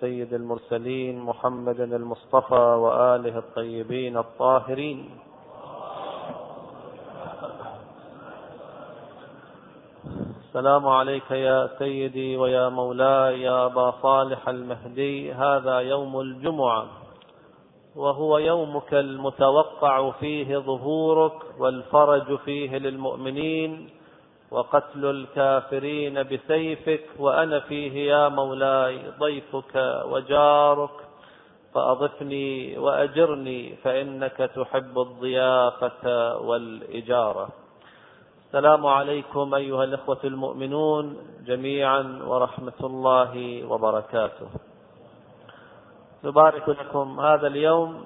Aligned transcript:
سيد 0.00 0.34
المرسلين 0.34 1.18
محمد 1.20 1.80
المصطفى 1.80 2.54
وآله 2.54 3.38
الطيبين 3.38 4.16
الطاهرين. 4.16 5.10
السلام 10.40 10.88
عليك 10.88 11.30
يا 11.30 11.70
سيدي 11.78 12.36
ويا 12.36 12.68
مولاي 12.68 13.42
يا 13.42 13.66
أبا 13.66 13.90
صالح 14.02 14.48
المهدي. 14.48 15.32
هذا 15.32 15.78
يوم 15.78 16.20
الجمعة 16.20 16.86
وهو 17.96 18.38
يومك 18.38 18.94
المتوقع 18.94 20.10
فيه 20.10 20.58
ظهورك 20.58 21.38
والفرج 21.58 22.38
فيه 22.38 22.78
للمؤمنين. 22.78 23.90
وقتل 24.50 25.04
الكافرين 25.04 26.22
بسيفك 26.22 27.04
وأنا 27.18 27.60
فيه 27.60 28.12
يا 28.12 28.28
مولاي 28.28 29.00
ضيفك 29.18 30.02
وجارك 30.04 30.90
فأضفني 31.74 32.78
وأجرني 32.78 33.76
فإنك 33.76 34.36
تحب 34.56 34.98
الضيافة 34.98 36.36
والإجارة. 36.38 37.48
السلام 38.46 38.86
عليكم 38.86 39.54
أيها 39.54 39.84
الإخوة 39.84 40.18
المؤمنون 40.24 41.16
جميعا 41.46 42.22
ورحمة 42.26 42.80
الله 42.82 43.64
وبركاته. 43.64 44.48
نبارك 46.24 46.68
لكم 46.68 47.20
هذا 47.20 47.46
اليوم 47.46 48.04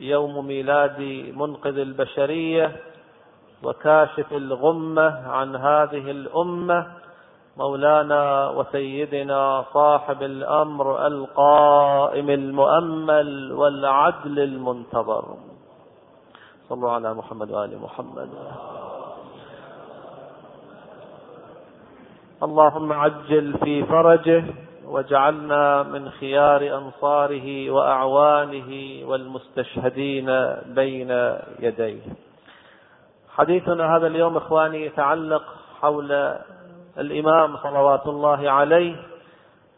يوم 0.00 0.46
ميلاد 0.46 1.00
منقذ 1.36 1.78
البشرية 1.78 2.76
وكاشف 3.62 4.32
الغمة 4.32 5.28
عن 5.28 5.56
هذه 5.56 6.10
الأمة. 6.10 6.86
مولانا 7.56 8.48
وسيدنا 8.48 9.64
صاحب 9.74 10.22
الأمر 10.22 11.06
القائم 11.06 12.30
المؤمل 12.30 13.52
والعدل 13.52 14.38
المنتظر. 14.38 15.24
صلوا 16.68 16.90
على 16.90 17.14
محمد 17.14 17.50
وآل 17.50 17.78
محمد. 17.82 18.28
اللهم 22.42 22.92
عجل 22.92 23.58
في 23.58 23.84
فرجه 23.84 24.44
واجعلنا 24.88 25.82
من 25.82 26.10
خيار 26.10 26.78
أنصاره 26.78 27.70
وأعوانه 27.70 28.70
والمستشهدين 29.06 30.26
بين 30.66 31.10
يديه. 31.58 32.29
حديثنا 33.40 33.96
هذا 33.96 34.06
اليوم 34.06 34.36
إخواني 34.36 34.86
يتعلق 34.86 35.42
حول 35.80 36.12
الإمام 36.98 37.56
صلوات 37.56 38.06
الله 38.06 38.50
عليه 38.50 38.96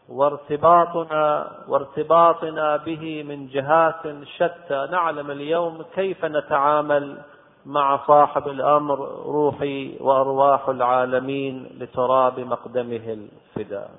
وارتباطنا 0.09 1.51
وارتباطنا 1.67 2.77
به 2.77 3.23
من 3.23 3.47
جهات 3.47 4.25
شتى. 4.35 4.87
نعلم 4.91 5.31
اليوم 5.31 5.81
كيف 5.95 6.25
نتعامل 6.25 7.21
مع 7.65 8.07
صاحب 8.07 8.47
الأمر 8.47 8.99
روحي 9.25 9.97
وأرواح 9.99 10.69
العالمين 10.69 11.79
لتراب 11.79 12.39
مقدمه 12.39 13.17
الفداء. 13.17 13.91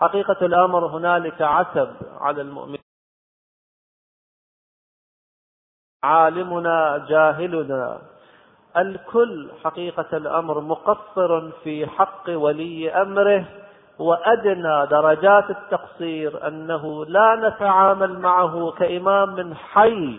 حقيقة 0.00 0.46
الأمر 0.46 0.86
هنالك 0.86 1.42
عتب 1.42 1.90
على 2.20 2.42
المؤمنين. 2.42 2.80
عالمنا 6.04 7.06
جاهلنا 7.08 8.00
الكل 8.76 9.48
حقيقة 9.64 10.16
الأمر 10.16 10.60
مقصر 10.60 11.50
في 11.64 11.86
حق 11.86 12.24
ولي 12.28 12.90
أمره 12.90 13.44
وأدنى 13.98 14.86
درجات 14.86 15.50
التقصير 15.50 16.48
أنه 16.48 17.04
لا 17.04 17.48
نتعامل 17.48 18.18
معه 18.18 18.70
كإمام 18.78 19.54
حي 19.54 20.18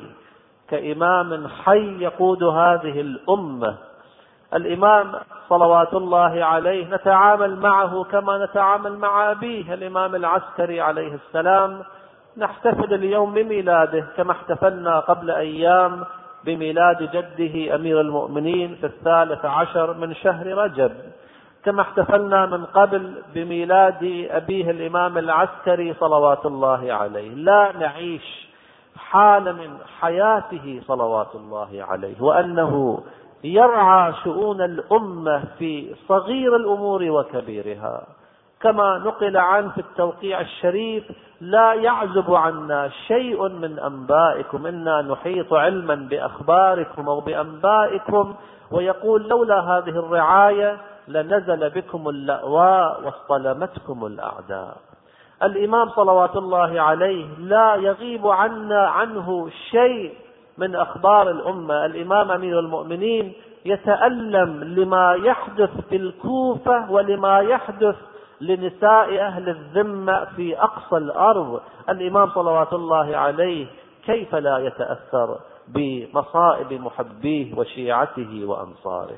كإمام 0.70 1.47
حي 1.47 2.03
يقود 2.03 2.44
هذه 2.44 3.02
الأمة. 3.02 3.75
الإمام 4.54 5.11
صلوات 5.49 5.93
الله 5.93 6.45
عليه 6.45 6.95
نتعامل 6.95 7.55
معه 7.55 8.04
كما 8.04 8.45
نتعامل 8.45 8.98
مع 8.98 9.31
أبيه 9.31 9.73
الإمام 9.73 10.16
العسكري 10.16 10.81
عليه 10.81 11.14
السلام. 11.14 11.81
نحتفل 12.37 12.93
اليوم 12.93 13.33
بميلاده 13.33 14.05
كما 14.17 14.31
احتفلنا 14.31 14.99
قبل 14.99 15.31
أيام. 15.31 16.05
بميلاد 16.45 17.04
جده 17.04 17.76
أمير 17.76 18.02
المؤمنين 18.02 18.76
في 18.76 18.86
الثالث 18.86 19.45
عشر 19.45 19.94
من 19.94 20.16
شهر 20.16 20.48
رجب. 20.48 20.92
كما 21.66 21.82
احتفلنا 21.82 22.45
من 22.45 22.66
قبل 22.66 23.14
بميلاد 23.33 24.27
أبيه 24.32 24.72
الإمام 24.72 25.17
العسكري 25.17 25.94
صلوات 25.94 26.45
الله 26.45 26.94
عليه. 26.94 27.30
لا 27.30 27.72
نعيش 27.80 28.49
حال 28.98 29.55
من 29.55 29.78
حياته 29.99 30.82
صلوات 30.88 31.36
الله 31.36 31.86
عليه. 31.89 32.22
وأنه 32.22 33.04
يرعى 33.44 34.14
شؤون 34.23 34.61
الأمة 34.61 35.44
في 35.60 35.95
صغير 36.08 36.55
الأمور 36.55 37.04
وكبيرها. 37.04 38.08
كما 38.61 38.98
نقل 38.98 39.38
عنه 39.38 39.70
في 39.70 39.82
التوقيع 39.82 40.42
الشريف 40.42 41.04
لا 41.42 41.73
يعزب 41.73 42.33
عنا 42.33 42.89
شيء 43.08 43.48
من 43.48 43.80
أنبائكم. 43.80 44.66
إنا 44.66 45.02
نحيط 45.02 45.54
علما 45.54 45.95
بأخباركم 45.95 47.10
أو 47.10 47.20
بأنبائكم 47.20 48.36
ويقول 48.72 49.30
لولا 49.30 49.60
هذه 49.60 49.89
الرعاية 49.89 50.78
لنزل 51.08 51.70
بكم 51.70 52.10
اللأواء 52.10 53.02
واصطلمتكم 53.05 54.05
الأعداء. 54.05 54.78
الإمام 55.44 55.89
صلوات 55.89 56.36
الله 56.36 56.82
عليه 56.82 57.26
لا 57.39 57.76
يغيب 57.76 58.28
عنا 58.28 58.88
عنه 58.88 59.49
شيء 59.72 60.14
من 60.58 60.76
أخبار 60.76 61.30
الأمة. 61.30 61.86
الإمام 61.86 62.32
أمير 62.32 62.60
المؤمنين 62.60 63.33
يتألم 63.66 64.64
لما 64.64 65.14
يحدث 65.14 65.70
في 65.89 65.95
الكوفة 65.95 66.92
ولما 66.92 67.39
يحدث 67.39 67.95
لنساء 68.42 69.20
أهل 69.20 69.50
الذمة 69.50 70.26
في 70.26 70.61
أقصى 70.61 70.98
الأرض. 70.98 71.61
الإمام 71.89 72.30
صلوات 72.30 72.73
الله 72.73 73.17
عليه 73.17 73.67
كيف 74.05 74.36
لا 74.36 74.58
يتأثر 74.58 75.39
بمصائب 75.67 76.73
محبيه 76.73 77.58
وشيعته 77.58 78.45
وأنصاره؟ 78.45 79.17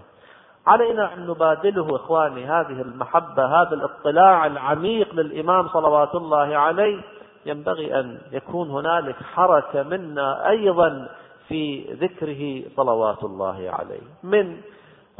علينا 0.68 1.14
أن 1.14 1.28
نبادله 1.28 1.96
إخواني 1.96 2.46
هذه 2.46 2.81
المحبة 2.81 3.46
هذا 3.46 3.74
الاطلاع 3.74 4.46
العميق 4.46 5.16
للإمام 5.16 5.68
صلوات 5.68 6.16
الله 6.16 6.58
عليه. 6.58 7.02
ينبغي 7.46 8.00
أن 8.00 8.18
يكون 8.31 8.70
هنالك 8.70 9.16
حركة 9.16 9.84
منا 9.84 10.50
أيضا 10.50 11.10
في 11.48 11.94
ذكره 11.94 12.70
صلوات 12.76 13.24
الله 13.24 13.70
عليه. 13.70 14.02
من 14.24 14.58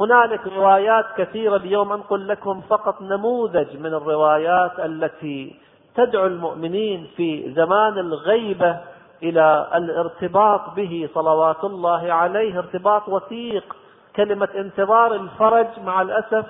هنالك 0.00 0.46
روايات 0.46 1.04
كثيرة 1.16 1.56
اليوم 1.56 1.92
أنقل 1.92 2.28
لكم 2.28 2.60
فقط 2.60 3.02
نموذج 3.02 3.76
من 3.76 3.94
الروايات 3.94 4.80
التي 4.80 5.56
تدعو 5.94 6.26
المؤمنين 6.26 7.10
في 7.16 7.52
زمان 7.52 7.98
الغيبة 7.98 8.76
إلى 9.22 9.68
الارتباط 9.74 10.60
به 10.76 11.08
صلوات 11.14 11.64
الله 11.64 12.12
عليه 12.12 12.58
ارتباط 12.58 13.08
وثيق 13.08 13.76
كلمة 14.16 14.48
انتظار 14.56 15.14
الفرج 15.14 15.66
مع 15.84 16.02
الأسف 16.02 16.46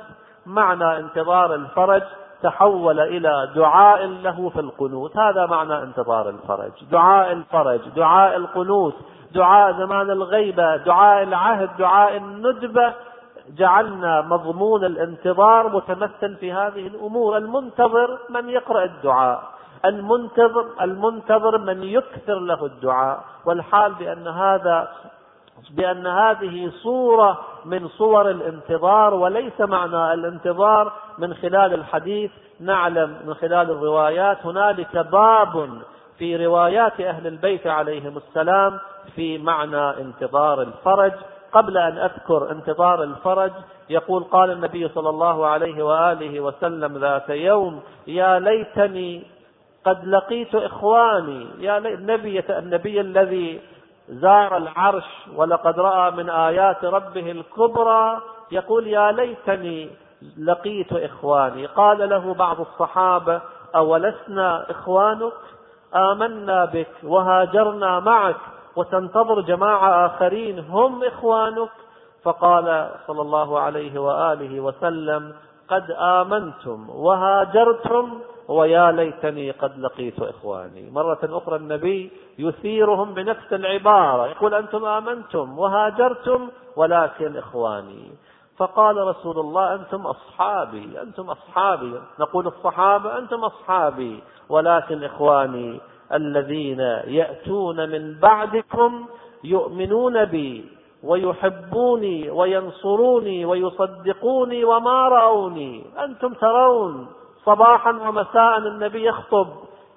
معنى 0.47 0.99
انتظار 0.99 1.55
الفرج 1.55 2.03
تحول 2.43 3.01
إلى 3.01 3.51
دعاء 3.55 4.07
له 4.07 4.49
في 4.49 4.61
القنوت. 4.61 5.17
هذا 5.17 5.47
معنى 5.47 5.83
انتظار 5.83 6.29
الفرج. 6.29 6.73
دعاء 6.91 7.33
الفرج 7.33 7.81
دعاء 7.97 8.37
القنوت 8.37 8.95
دعاء 9.35 9.73
زمان 9.73 10.11
الغيبة 10.11 10.77
دعاء 10.77 11.23
العهد 11.23 11.71
دعاء 11.79 12.17
الندبة 12.17 12.95
جعلنا 13.57 14.21
مضمون 14.21 14.85
الانتظار 14.85 15.69
متمثل 15.69 16.37
في 16.37 16.53
هذه 16.53 16.87
الأمور. 16.87 17.37
المنتظر 17.37 18.19
من 18.31 18.49
يقرأ 18.49 18.85
الدعاء. 18.85 19.43
المنتظر 19.85 20.67
المنتظر 20.81 21.59
من 21.59 21.83
يكثر 21.83 22.39
له 22.39 22.67
الدعاء. 22.67 23.25
والحال 23.45 23.95
بأن 23.95 24.29
هذا 24.29 24.89
بأن 25.71 26.07
هذه 26.07 26.73
صورة 26.83 27.41
من 27.65 27.89
صور 27.89 28.31
الانتظار 28.31 29.15
وليس 29.15 29.61
معنى 29.61 30.13
الانتظار 30.13 30.93
من 31.19 31.35
خلال 31.35 31.75
الحديث. 31.75 32.31
نعلم 32.61 33.17
من 33.27 33.35
خلال 33.35 33.71
الروايات 33.71 34.47
هنالك 34.47 34.97
باب 34.97 35.69
في 36.19 36.47
روايات 36.47 37.01
أهل 37.01 37.27
البيت 37.27 37.67
عليهم 37.67 38.17
السلام 38.17 38.79
في 39.17 39.39
معنى 39.39 39.91
انتظار 39.91 40.63
الفرج. 40.63 41.13
قبل 41.53 41.79
أن 41.79 41.99
أذكر 41.99 42.51
انتظار 42.51 43.03
الفرج 43.03 43.53
يقول 43.91 44.25
قال 44.25 44.51
النبي 44.51 44.89
صلى 44.89 45.09
الله 45.11 45.47
عليه 45.47 45.83
وآله 45.83 46.41
وسلم 46.41 46.99
ذات 46.99 47.31
يوم 47.31 47.83
يا 48.07 48.39
ليتني 48.39 49.27
قد 49.85 50.05
لقيت 50.05 50.55
إخواني 50.55 51.47
يا 51.59 51.79
النبي 51.79 52.41
النبي 52.51 53.01
الذي 53.01 53.61
زار 54.09 54.57
العرش 54.57 55.05
ولقد 55.37 55.81
رأى 55.81 56.11
من 56.11 56.31
آيات 56.31 56.85
ربه 56.85 57.31
الكبرى 57.31 58.21
يقول 58.53 58.87
يا 58.87 59.13
ليتني 59.13 59.91
لقيت 60.39 60.93
إخواني. 60.93 61.67
قال 61.67 62.09
له 62.09 62.35
بعض 62.35 62.61
الصحابة 62.61 63.41
أولسنا 63.77 64.71
إخوانك؟ 64.71 65.33
آمنا 65.95 66.65
بك 66.65 66.89
وهاجرنا 67.03 68.01
معك. 68.01 68.37
وتنتظر 68.77 69.41
جماعة 69.41 70.07
آخرين 70.07 70.59
هم 70.59 71.05
إخوانك. 71.05 71.71
فقال 72.23 72.91
صلى 73.07 73.23
الله 73.23 73.59
عليه 73.59 74.01
وآله 74.01 74.61
وسلم 74.61 75.35
قد 75.69 75.91
آمنتم 75.91 76.91
وهاجرتم 76.91 78.19
ويا 78.49 78.93
ليتني 78.93 79.51
قد 79.51 79.79
لقيت 79.79 80.23
إخواني. 80.23 80.91
مرة 80.91 81.19
أخرى 81.23 81.57
النبي 81.57 82.11
يثيرهم 82.39 83.15
بنفس 83.15 83.53
العبارة 83.53 84.27
يقول 84.27 84.55
أنتم 84.55 84.85
آمنتم 84.85 85.59
وهاجرتم 85.59 86.49
ولكن 86.77 87.37
إخواني. 87.37 88.11
فقال 88.57 88.97
رسول 88.97 89.39
الله 89.39 89.75
أنتم 89.75 90.07
أصحابي 90.07 91.03
أنتم 91.03 91.31
أصحابي. 91.31 92.01
نقول 92.21 92.47
الصحابة 92.47 93.19
أنتم 93.19 93.45
أصحابي 93.45 94.23
ولكن 94.49 95.05
إخواني. 95.05 95.81
الذين 96.15 96.81
يأتون 97.07 97.89
من 97.89 98.15
بعدكم 98.21 99.07
يؤمنون 99.45 100.25
بي 100.25 100.65
ويحبوني 101.03 102.31
وينصروني 102.31 103.45
ويصدقوني 103.45 104.65
وما 104.65 105.09
رأوني. 105.09 105.85
أنتم 106.05 106.35
ترون 106.35 107.07
صباحا 107.45 107.91
ومساء 107.91 108.59
النبي 108.59 109.05
يخطب 109.07 109.49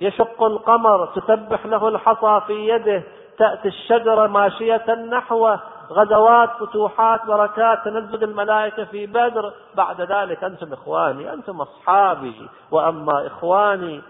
يشق 0.02 0.44
القمر 0.44 1.06
تسبح 1.06 1.66
له 1.66 1.88
الحصى 1.88 2.42
في 2.48 2.70
يده 2.70 3.04
تأتي 3.38 3.68
الشجرة 3.68 4.28
ماشية 4.28 4.96
نحوه 5.12 5.60
غزوات 5.92 6.50
فتوحات 6.60 7.26
بركات 7.26 7.86
تنزل 7.86 8.24
الملائكة 8.24 8.84
في 8.86 9.06
بدر. 9.06 9.54
بعد 9.76 10.02
ذلك 10.02 10.44
أنتم 10.44 10.74
إخواني 10.74 11.34
أنتم 11.34 11.62
أصحابي 11.62 12.50
وأما 12.72 13.28
إخواني 13.28 14.02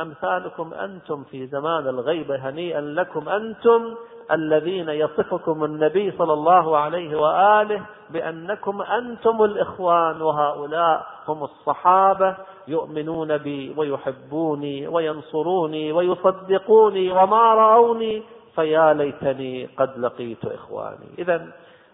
أمثالكم 0.00 0.74
أنتم 0.74 1.24
في 1.24 1.46
زمان 1.46 1.88
الغيبة 1.88 2.36
هنيئا 2.48 2.80
لكم 2.80 3.28
أنتم 3.28 3.94
الذين 4.32 4.88
يصفكم 4.88 5.64
النبي 5.64 6.10
صلى 6.18 6.32
الله 6.32 6.76
عليه 6.76 7.16
وآله 7.20 7.82
بأنكم 8.10 8.82
أنتم 8.82 9.44
الإخوان 9.44 10.22
وهؤلاء 10.22 11.06
هم 11.28 11.44
الصحابة 11.44 12.36
يؤمنون 12.68 13.36
بي 13.38 13.74
ويحبوني 13.76 14.88
وينصروني 14.88 15.92
ويصدقوني 15.92 17.12
وما 17.12 17.54
رأوني 17.54 18.22
فيا 18.54 18.92
ليتني 18.94 19.66
قد 19.66 19.98
لقيت 19.98 20.44
إخواني. 20.44 21.06
إذا 21.18 21.46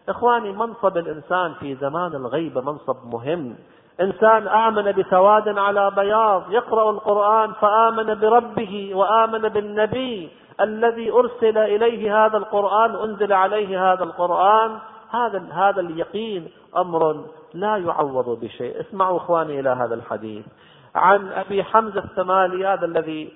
إخواني 0.09 0.53
منصب 0.53 0.97
الإنسان 0.97 1.55
في 1.55 1.75
زمان 1.75 2.15
الغيبة 2.15 2.61
منصب 2.61 2.97
مهم. 3.15 3.57
إنسان 4.01 4.49
آمن 4.49 4.93
بسواد 4.93 5.59
على 5.59 5.91
بياض 5.97 6.43
يقرأ 6.51 6.91
القرآن 6.91 7.53
فآمن 7.53 8.21
بربه 8.21 8.91
وآمن 8.95 9.49
بالنبي 9.49 10.31
الذي 10.61 11.11
أرسل 11.11 11.59
إليه 11.59 12.27
هذا 12.27 12.37
القرآن 12.37 12.95
أنزل 12.95 13.33
عليه 13.33 13.93
هذا 13.93 14.05
القرآن. 14.05 14.79
هذا 15.11 15.43
هذا 15.53 15.81
اليقين 15.81 16.51
أمر 16.77 17.25
لا 17.55 17.77
يعوض 17.77 18.41
بشيء. 18.41 18.81
اسمعوا 18.81 19.17
إخواني 19.17 19.61
إلى 19.61 19.71
هذا 19.71 19.95
الحديث. 19.95 20.47
عن 20.95 21.33
أبي 21.33 21.65
حمزة 21.65 22.05
الثمالي 22.05 22.67
هذا 22.67 22.87
الذي 22.87 23.33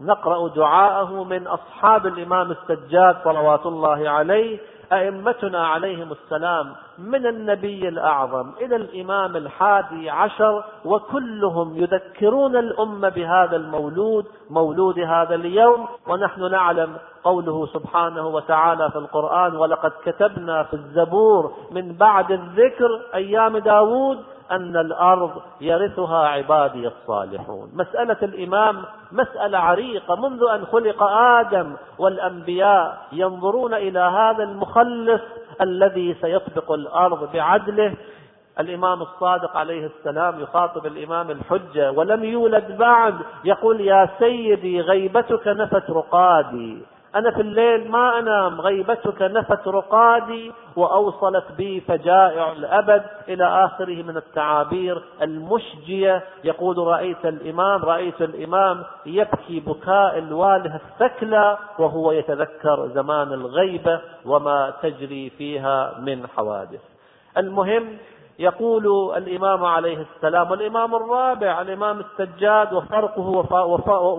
نقرأ 0.00 0.48
دعاءه 0.48 1.24
من 1.24 1.46
أصحاب 1.46 2.06
الإمام 2.06 2.50
السجاد 2.50 3.16
صلوات 3.24 3.66
الله 3.66 4.08
عليه. 4.10 4.58
أئمتنا 4.92 5.66
عليهم 5.66 6.12
السلام 6.12 6.72
من 6.98 7.26
النبي 7.26 7.88
الأعظم 7.88 8.50
إلى 8.60 8.76
الإمام 8.76 9.36
الحادي 9.36 10.10
عشر 10.10 10.64
وكلهم 10.84 11.76
يذكرون 11.76 12.56
الأمة 12.56 13.08
بهذا 13.08 13.56
المولود 13.56 14.26
مولود 14.50 14.98
هذا 14.98 15.34
اليوم 15.34 15.88
ونحن 16.08 16.50
نعلم 16.50 16.96
قوله 17.24 17.66
سبحانه 17.66 18.26
وتعالى 18.26 18.90
في 18.90 18.98
القرآن 18.98 19.56
ولقد 19.56 19.92
كتبنا 20.04 20.62
في 20.62 20.74
الزبور 20.74 21.52
من 21.70 21.92
بعد 21.92 22.32
الذكر 22.32 23.00
أيام 23.14 23.58
داود 23.58 24.18
أن 24.50 24.76
الأرض 24.76 25.42
يرثها 25.60 26.28
عبادي 26.28 26.86
الصالحون. 26.86 27.70
مسألة 27.74 28.16
الإمام 28.22 28.84
مسألة 29.12 29.58
عريقة. 29.58 30.16
منذ 30.28 30.42
أن 30.54 30.66
خلق 30.66 31.02
آدم 31.02 31.72
والأنبياء 31.98 32.98
ينظرون 33.12 33.74
إلى 33.74 34.00
هذا 34.00 34.44
المخلص 34.44 35.20
الذي 35.60 36.14
سيطبق 36.20 36.72
الأرض 36.72 37.32
بعدله. 37.32 37.96
الإمام 38.60 39.02
الصادق 39.02 39.56
عليه 39.56 39.86
السلام 39.86 40.40
يخاطب 40.40 40.86
الإمام 40.86 41.30
الحجة 41.30 41.92
ولم 41.92 42.24
يولد 42.24 42.78
بعد. 42.78 43.14
يقول 43.44 43.80
يا 43.80 44.08
سيدي 44.18 44.80
غيبتك 44.80 45.48
نفت 45.48 45.90
رقادي. 45.90 46.82
أنا 47.14 47.30
في 47.30 47.40
الليل 47.40 47.90
ما 47.90 48.18
أنام 48.18 48.60
غيبتك 48.60 49.22
نفت 49.22 49.68
رقادي 49.68 50.52
وأوصلت 50.76 51.44
بي 51.56 51.80
فجائع 51.80 52.52
الأبد 52.52 53.02
إلى 53.28 53.64
آخره 53.64 54.02
من 54.02 54.16
التعابير 54.16 55.02
المشجية. 55.22 56.22
يقول 56.44 56.78
رأيت 56.78 57.26
الإمام 57.26 57.84
رأيت 57.84 58.22
الإمام 58.22 58.82
يبكي 59.06 59.60
بكاء 59.60 60.18
الواله 60.18 60.74
الثكلى 60.76 61.58
وهو 61.78 62.12
يتذكر 62.12 62.88
زمان 62.94 63.32
الغيبة 63.32 64.00
وما 64.26 64.72
تجري 64.82 65.30
فيها 65.30 65.94
من 66.00 66.26
حوادث. 66.26 66.80
المهم 67.36 67.98
يقول 68.38 69.16
الإمام 69.16 69.64
عليه 69.64 70.06
السلام 70.14 70.50
والإمام 70.50 70.94
الرابع 70.94 71.60
الإمام 71.60 72.00
السجاد 72.00 72.72
وفرقه 72.72 73.28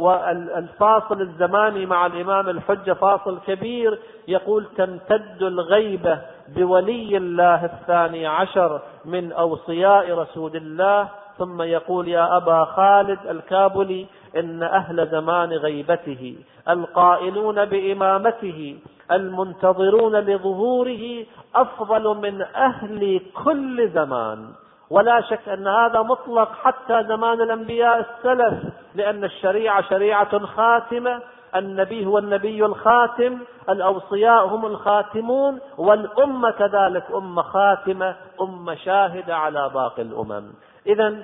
والفاصل 0.01 1.21
الزماني 1.21 1.86
مع 1.86 2.06
الإمام 2.06 2.50
الحجة 2.50 2.94
فاصل 2.94 3.39
كبير 3.48 4.00
يقول 4.27 4.66
تمتد 4.77 5.42
الغيبة 5.42 6.19
بولي 6.56 7.18
الله 7.18 7.66
الثاني 7.66 8.27
عشر 8.27 8.81
من 9.06 9.31
أوصياء 9.31 10.13
رسول 10.13 10.56
الله. 10.56 11.07
ثم 11.38 11.62
يقول 11.62 12.07
يا 12.07 12.38
أبا 12.38 12.66
خالد 12.66 13.19
الكابلي 13.30 14.06
إن 14.35 14.63
أهل 14.63 15.07
زمان 15.07 15.49
غيبته 15.49 16.35
القائلون 16.69 17.65
بإمامته 17.65 18.79
المنتظرون 19.11 20.15
لظهوره 20.15 21.25
أفضل 21.55 22.17
من 22.17 22.41
أهل 22.41 23.21
كل 23.43 23.89
زمان. 23.89 24.47
ولا 24.89 25.21
شك 25.21 25.49
أن 25.49 25.67
هذا 25.67 26.01
مطلق 26.01 26.51
حتى 26.63 27.03
زمان 27.03 27.41
الأنبياء 27.41 27.99
السلف 27.99 28.53
لأن 28.95 29.23
الشريعة 29.23 29.89
شريعة 29.89 30.45
خاتمة 30.45 31.21
النبي 31.55 32.05
هو 32.05 32.18
النبي 32.18 32.65
الخاتم 32.65 33.39
الأوصياء 33.69 34.45
هم 34.45 34.65
الخاتمون 34.65 35.59
والأمة 35.77 36.51
كذلك 36.51 37.04
أمة 37.15 37.42
خاتمة 37.42 38.15
أمة 38.42 38.75
شاهدة 38.75 39.35
على 39.35 39.69
باقي 39.73 40.01
الأمم. 40.01 40.44
إذا 40.87 41.15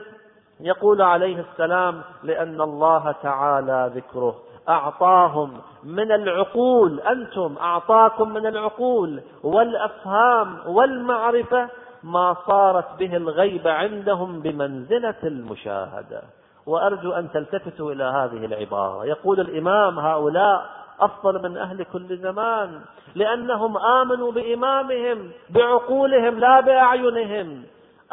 يقول 0.60 1.02
عليه 1.02 1.40
السلام 1.40 2.02
لأن 2.24 2.62
الله 2.62 3.16
تعالى 3.24 3.92
ذكره. 3.96 4.36
أعطاهم 4.70 5.52
من 5.84 6.12
العقول 6.12 7.00
أنتم 7.00 7.56
أعطاكم 7.62 8.34
من 8.34 8.46
العقول 8.46 9.22
والأفهام 9.44 10.58
والمعرفة 10.68 11.70
ما 12.04 12.36
صارت 12.48 13.00
به 13.00 13.16
الغيبة 13.18 13.72
عندهم 13.72 14.40
بمنزلة 14.40 15.16
المشاهدة. 15.24 16.22
وأرجو 16.66 17.12
أن 17.12 17.32
تلتفتوا 17.32 17.92
إلى 17.92 18.04
هذه 18.04 18.46
العبارة. 18.46 19.06
يقول 19.06 19.40
الإمام 19.40 20.00
هؤلاء 20.00 20.66
أفضل 21.00 21.50
من 21.50 21.58
أهل 21.58 21.84
كل 21.84 22.18
زمان 22.18 22.82
لأنهم 23.16 23.78
آمنوا 23.78 24.32
بإمامهم 24.32 25.32
بعقولهم 25.50 26.40
لا 26.40 26.60
بأعينهم. 26.60 27.64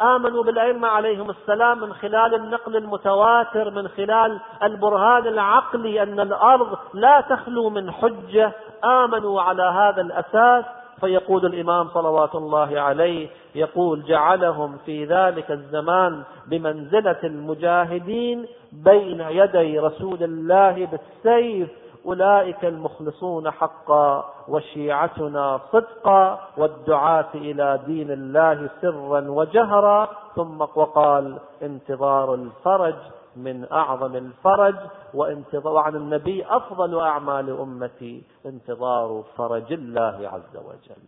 آمنوا 0.01 0.43
بالأئمة 0.43 0.87
عليهم 0.87 1.29
السلام 1.29 1.79
من 1.79 1.93
خلال 1.93 2.35
النقل 2.35 2.75
المتواتر 2.75 3.71
من 3.71 3.87
خلال 3.87 4.39
البرهان 4.63 5.27
العقلي 5.27 6.03
أن 6.03 6.19
الأرض 6.19 6.77
لا 6.93 7.21
تخلو 7.21 7.69
من 7.69 7.91
حجة. 7.91 8.51
آمنوا 8.83 9.41
على 9.41 9.63
هذا 9.63 10.01
الأساس. 10.01 10.65
فيقول 11.01 11.45
الإمام 11.45 11.87
صلوات 11.89 12.35
الله 12.35 12.79
عليه 12.79 13.27
يقول 13.55 14.03
جعلهم 14.03 14.77
في 14.85 15.05
ذلك 15.05 15.51
الزمان 15.51 16.23
بمنزلة 16.47 17.19
المجاهدين 17.23 18.45
بين 18.71 19.21
يدي 19.21 19.79
رسول 19.79 20.23
الله 20.23 20.87
بالسيف 20.91 21.69
أولئك 22.05 22.65
المخلصون 22.65 23.51
حقا 23.51 24.33
وشيعتنا 24.47 25.59
صدقا 25.71 26.39
والدعاة 26.57 27.29
إلى 27.35 27.79
دين 27.85 28.11
الله 28.11 28.69
سرا 28.81 29.21
وجهرا 29.29 30.09
ثم 30.35 30.61
وقال 30.61 31.37
انتظار 31.61 32.33
الفرج 32.33 32.95
من 33.35 33.71
أعظم 33.71 34.15
الفرج 34.15 34.75
وانتظار 35.13 35.73
وعن 35.73 35.95
النبي 35.95 36.45
أفضل 36.49 36.99
أعمال 36.99 37.49
أمتي 37.59 38.23
انتظار 38.45 39.23
فرج 39.37 39.73
الله 39.73 40.29
عز 40.33 40.57
وجل 40.57 41.03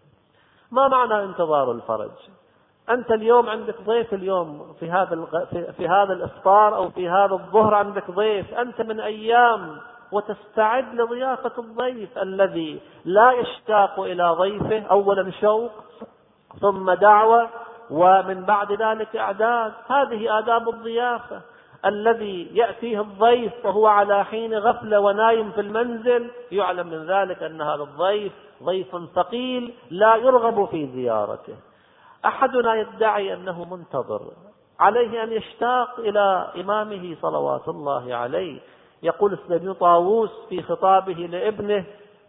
ما 0.71 0.87
معنى 0.87 1.23
انتظار 1.23 1.71
الفرج 1.71 2.11
أنت 2.89 3.11
اليوم 3.11 3.49
عندك 3.49 3.81
ضيف 3.81 4.13
اليوم 4.13 4.73
في 4.79 4.91
هذا. 4.91 5.25
في 5.77 5.87
هذا 5.87 6.13
الإفطار 6.13 6.75
أو 6.75 6.89
في 6.89 7.09
هذا 7.09 7.33
الظهر 7.33 7.73
عندك 7.73 8.11
ضيف 8.11 8.53
أنت 8.53 8.81
من 8.81 8.99
أيام 8.99 9.77
وتستعد 10.15 10.95
لضيافة 10.95 11.51
الضيف 11.57 12.17
الذي 12.17 12.81
لا 13.05 13.31
يشتاق 13.31 13.99
إلى 13.99 14.29
ضيفه 14.29 14.83
أولا 14.91 15.31
شوق 15.41 15.71
ثم 16.61 16.93
دعوة 16.93 17.49
ومن 17.91 18.45
بعد 18.45 18.71
ذلك 18.71 19.15
إعداد. 19.15 19.73
هذه 19.87 20.39
آداب 20.39 20.69
الضيافة. 20.69 21.41
الذي 21.85 22.57
يأتيه 22.57 23.01
الضيف 23.01 23.65
وهو 23.65 23.87
على 23.87 24.25
حين 24.25 24.53
غفلة 24.53 24.99
ونايم 24.99 25.51
في 25.51 25.61
المنزل 25.61 26.31
يعلم 26.51 26.87
من 26.87 27.05
ذلك 27.05 27.43
أن 27.43 27.61
هذا 27.61 27.83
الضيف 27.83 28.33
ضيف 28.63 28.95
ثقيل 29.15 29.73
لا 29.91 30.15
يرغب 30.15 30.65
في 30.65 30.87
زيارته. 30.87 31.55
أحدنا 32.25 32.75
يدعي 32.75 33.33
أنه 33.33 33.75
منتظر 33.75 34.21
عليه 34.79 35.23
أن 35.23 35.31
يشتاق 35.31 35.99
إلى 35.99 36.51
إمامه 36.61 37.15
صلوات 37.21 37.67
الله 37.67 38.15
عليه. 38.15 38.59
يقول 39.03 39.33
السيد 39.33 39.73
طاووس 39.73 40.31
في 40.49 40.61
خطابه 40.61 41.13
لابنه 41.13 41.83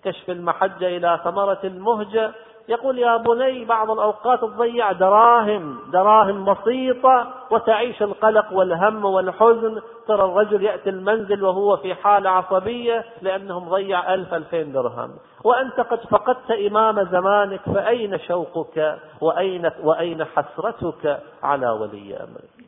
كشف 0.04 0.30
المحجة 0.30 0.96
إلى 0.96 1.20
ثمرة 1.24 1.60
المهجة 1.64 2.30
يقول 2.68 2.98
يا 2.98 3.16
بني 3.16 3.64
بعض 3.64 3.90
الأوقات 3.90 4.40
تضيع 4.40 4.92
دراهم 4.92 5.78
دراهم 5.92 6.44
بسيطة 6.44 7.34
وتعيش 7.50 8.02
القلق 8.02 8.52
والهم 8.52 9.04
والحزن 9.04 9.80
ترى 10.08 10.24
الرجل 10.24 10.62
يأتي 10.62 10.90
المنزل 10.90 11.44
وهو 11.44 11.76
في 11.76 11.94
حالة 11.94 12.30
عصبية 12.30 13.04
لأنه 13.22 13.60
مضيع 13.60 14.14
ألف 14.14 14.34
ألفين 14.34 14.72
درهم. 14.72 15.10
وأنت 15.44 15.80
قد 15.80 16.00
فقدت 16.10 16.50
إمام 16.50 17.04
زمانك 17.04 17.60
فأين 17.60 18.18
شوقك؟ 18.18 18.98
وأين, 19.20 19.70
وأين 19.82 20.24
حسرتك 20.24 21.20
على 21.42 21.70
ولي 21.70 22.16
أمرك؟ 22.16 22.66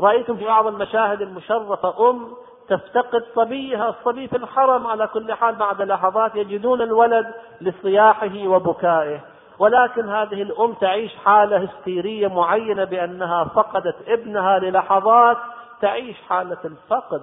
رأيتم 0.00 0.36
في 0.36 0.44
بعض 0.44 0.66
المشاهد 0.66 1.20
المشرفة 1.22 2.10
أم 2.10 2.26
تفتقد 2.70 3.24
صبيها 3.34 3.88
الصبي 3.88 4.28
في 4.28 4.36
الحرم 4.36 4.86
على 4.86 5.06
كل 5.06 5.32
حال 5.34 5.54
بعد 5.54 5.82
لحظات 5.82 6.34
يجدون 6.34 6.82
الولد 6.82 7.26
لصياحه 7.60 8.48
وبكائه. 8.48 9.20
ولكن 9.58 10.08
هذه 10.08 10.42
الأم 10.42 10.72
تعيش 10.72 11.16
حالة 11.16 11.56
هستيرية 11.56 12.28
معينة 12.28 12.84
بأنها 12.84 13.44
فقدت 13.44 13.96
ابنها 14.08 14.58
للحظات 14.58 15.36
تعيش 15.80 16.16
حالة 16.28 16.58
الفقد. 16.64 17.22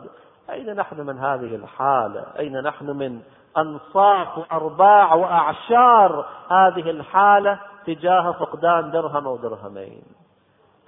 أين 0.50 0.76
نحن 0.76 1.02
من 1.02 1.18
هذه 1.18 1.56
الحالة؟ 1.56 2.26
أين 2.40 2.62
نحن 2.64 2.86
من 2.86 3.22
أنصاف 3.58 4.38
وأرباع 4.38 5.14
وأعشار 5.14 6.26
هذه 6.50 6.90
الحالة 6.90 7.60
تجاه 7.86 8.32
فقدان 8.32 8.92
درهم 8.92 9.28
أو 9.28 9.38
درهمين؟ 9.38 10.04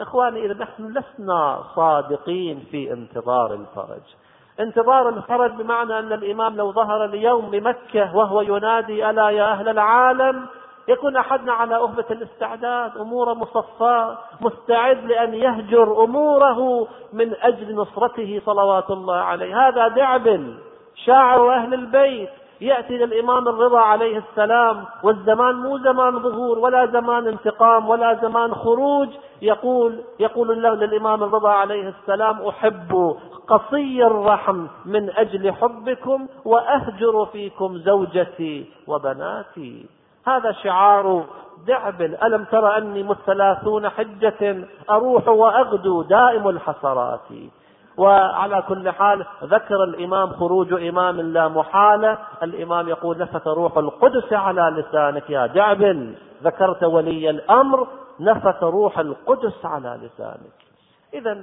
إخواني 0.01 0.45
إذا 0.45 0.53
نحن 0.53 0.87
لسنا 0.87 1.63
صادقين 1.75 2.65
في 2.71 2.93
انتظار 2.93 3.53
الفرج. 3.53 4.03
انتظار 4.59 5.09
الفرج 5.09 5.51
بمعنى 5.51 5.99
أن 5.99 6.13
الإمام 6.13 6.55
لو 6.55 6.71
ظهر 6.71 7.05
اليوم 7.05 7.49
بمكة 7.49 8.15
وهو 8.15 8.41
ينادي 8.41 9.09
ألا 9.09 9.29
يا 9.29 9.51
أهل 9.51 9.69
العالم؟ 9.69 10.45
يكون 10.87 11.17
أحدنا 11.17 11.53
على 11.53 11.75
أهبة 11.75 12.05
الاستعداد 12.11 12.97
أمور 12.97 13.33
مصفاة 13.33 14.17
مستعد 14.41 15.05
لأن 15.05 15.33
يهجر 15.33 16.03
أموره 16.03 16.87
من 17.13 17.33
أجل 17.41 17.75
نصرته 17.75 18.41
صلوات 18.45 18.89
الله 18.89 19.15
عليه. 19.15 19.67
هذا 19.67 19.87
دعبل 19.87 20.57
شاعر 21.05 21.53
أهل 21.53 21.73
البيت. 21.73 22.29
يأتي 22.61 22.97
للإمام 22.97 23.47
الرضا 23.47 23.79
عليه 23.79 24.17
السلام 24.17 24.85
والزمان 25.03 25.55
مو 25.55 25.77
زمان 25.77 26.19
ظهور 26.19 26.59
ولا 26.59 26.85
زمان 26.85 27.27
انتقام 27.27 27.89
ولا 27.89 28.13
زمان 28.21 28.55
خروج. 28.55 29.09
يقول 29.41 29.99
يقول 30.19 30.63
له 30.63 30.69
للإمام 30.69 31.23
الرضا 31.23 31.49
عليه 31.49 31.89
السلام 31.89 32.41
أحب 32.47 33.15
قصي 33.47 34.03
الرحم 34.03 34.67
من 34.85 35.09
أجل 35.09 35.53
حبكم 35.53 36.27
وأهجر 36.45 37.25
فيكم 37.25 37.77
زوجتي 37.77 38.65
وبناتي. 38.87 39.85
هذا 40.27 40.51
شعار 40.51 41.25
دعبل 41.67 42.17
ألم 42.23 42.43
تر 42.43 42.77
أني 42.77 43.03
مثلاثون 43.03 43.89
حجة 43.89 44.67
أروح 44.89 45.27
وأغدو 45.27 46.01
دائم 46.01 46.49
الحسرات؟ 46.49 47.29
وعلى 47.99 48.63
كل 48.67 48.91
حال 48.91 49.25
ذكر 49.43 49.83
الإمام 49.83 50.29
خروج 50.33 50.73
إمام 50.73 51.21
لا 51.21 51.47
محالة. 51.47 52.17
الإمام 52.43 52.89
يقول 52.89 53.17
نفث 53.17 53.47
روح 53.47 53.77
القدس 53.77 54.33
على 54.33 54.61
لسانك 54.61 55.29
يا 55.29 55.47
جعبل. 55.47 56.15
ذكرت 56.43 56.83
ولي 56.83 57.29
الأمر 57.29 57.87
نفث 58.19 58.63
روح 58.63 58.99
القدس 58.99 59.65
على 59.65 59.99
لسانك. 60.03 60.57
إذا 61.13 61.37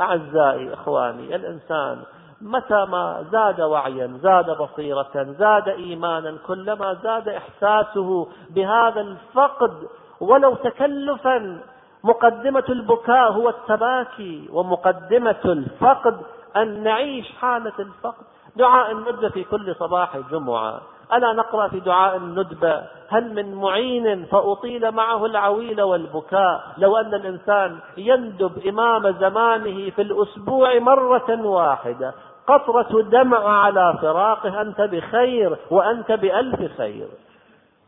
أعزائي 0.00 0.74
إخواني 0.74 1.36
الإنسان 1.36 2.02
متى 2.40 2.84
ما 2.84 3.24
زاد 3.32 3.60
وعيا 3.60 4.18
زاد 4.22 4.50
بصيرة 4.50 5.26
زاد 5.38 5.68
إيمانا 5.68 6.36
كلما 6.46 6.94
زاد 6.94 7.28
إحساسه 7.28 8.28
بهذا 8.50 9.00
الفقد 9.00 9.88
ولو 10.20 10.54
تكلفا 10.54 11.60
مقدمة 12.04 12.64
البكاء 12.68 13.32
هو 13.32 13.48
التباكي 13.48 14.48
ومقدمة 14.52 15.40
الفقد 15.44 16.16
أن 16.56 16.82
نعيش 16.82 17.32
حالة 17.32 17.72
الفقد. 17.78 18.24
دعاء 18.56 18.92
الندبة 18.92 19.28
في 19.28 19.44
كل 19.44 19.74
صباح 19.74 20.16
جمعة. 20.30 20.80
ألا 21.12 21.32
نقرأ 21.32 21.68
في 21.68 21.80
دعاء 21.80 22.16
الندبة؟ 22.16 22.82
هل 23.08 23.34
من 23.34 23.54
معين 23.54 24.24
فأطيل 24.24 24.90
معه 24.90 25.26
العويل 25.26 25.82
والبكاء؟ 25.82 26.60
لو 26.78 26.96
أن 26.96 27.14
الإنسان 27.14 27.78
يندب 27.96 28.66
إمام 28.66 29.12
زمانه 29.12 29.90
في 29.90 30.02
الأسبوع 30.02 30.78
مرة 30.78 31.46
واحدة 31.46 32.14
قطرة 32.46 33.02
دمع 33.02 33.62
على 33.62 33.98
فراقه 34.02 34.60
أنت 34.60 34.80
بخير 34.80 35.56
وأنت 35.70 36.12
بألف 36.12 36.76
خير. 36.76 37.08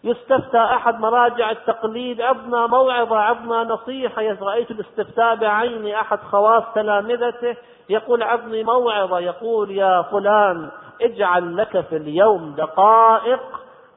يستفتى 0.05 0.59
أحد 0.59 1.01
مراجع 1.01 1.51
التقليد 1.51 2.21
عظنا 2.21 2.67
موعظة 2.67 3.17
عظنا 3.19 3.65
نصيحة 3.65 4.23
رأيت 4.43 4.71
الاستفتاء 4.71 5.37
بعيني 5.37 6.01
أحد 6.01 6.19
خواص 6.19 6.63
تلامذته 6.75 7.57
يقول 7.89 8.23
عظني 8.23 8.65
موعظة 8.65 9.19
يقول 9.19 9.71
يا 9.71 10.03
فلان 10.03 10.71
اجعل 11.03 11.57
لك 11.57 11.81
في 11.81 11.97
اليوم 11.97 12.55
دقائق 12.57 13.41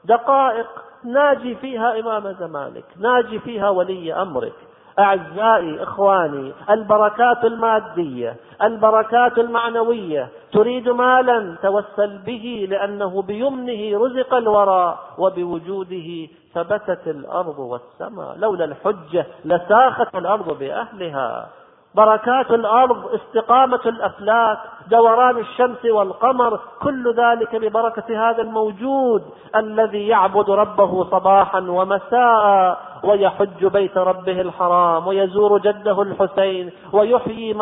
دقائق 0.04 0.68
ناجي 1.04 1.56
فيها 1.56 2.00
إمام 2.00 2.36
زمانك 2.40 2.86
ناجي 3.00 3.40
فيها 3.40 3.70
ولي 3.70 4.14
أمرك. 4.14 4.54
أعزائي 5.00 5.84
إخواني 5.84 6.54
البركات 6.70 7.46
المادية 7.46 8.36
البركات 8.64 9.38
المعنوية 9.38 10.30
تريد 10.52 10.90
مالا 10.90 11.56
توسل 11.62 12.18
به 12.18 12.68
لأنه 12.70 13.22
بيمنه 13.22 14.06
رزق 14.06 14.34
الورى 14.34 15.00
وبوجوده 15.18 16.28
ثبتت 16.54 17.08
الأرض 17.08 17.60
والسماء. 17.60 18.38
لولا 18.38 18.66
الحجة 18.66 19.26
لساخت 19.46 20.16
الأرض 20.16 20.60
بأهلها. 20.60 21.50
بركات 21.96 22.52
الأرض 22.52 23.06
استقامة 23.14 23.80
الأفلاك 23.86 24.58
دوران 24.88 25.38
الشمس 25.38 25.86
والقمر 25.86 26.60
كل 26.82 27.14
ذلك 27.14 27.56
ببركة 27.56 28.30
هذا 28.30 28.42
الموجود 28.42 29.24
الذي 29.56 30.08
يعبد 30.08 30.50
ربه 30.50 31.04
صباحا 31.04 31.60
ومساء 31.60 32.78
ويحج 33.04 33.66
بيت 33.66 33.98
ربه 33.98 34.42
الحرام 34.42 35.08
ويزور 35.08 35.58
جده 35.58 36.02
الحسين 36.02 36.72
ويحيي 36.94 37.54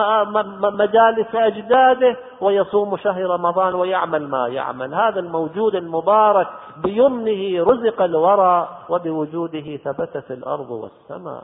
مجالس 0.62 1.36
أجداده 1.36 2.18
ويصوم 2.42 2.98
شهر 2.98 3.24
رمضان 3.24 3.76
ويعمل 3.76 4.28
ما 4.28 4.48
يعمل. 4.48 4.94
هذا 4.94 5.20
الموجود 5.20 5.76
المبارك 5.76 6.48
بيمنه 6.78 7.64
رزق 7.64 8.02
الورى 8.02 8.68
وبوجوده 8.90 9.78
ثبتت 9.78 10.32
الأرض 10.32 10.72
والسماء. 10.72 11.44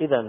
اذا 0.00 0.24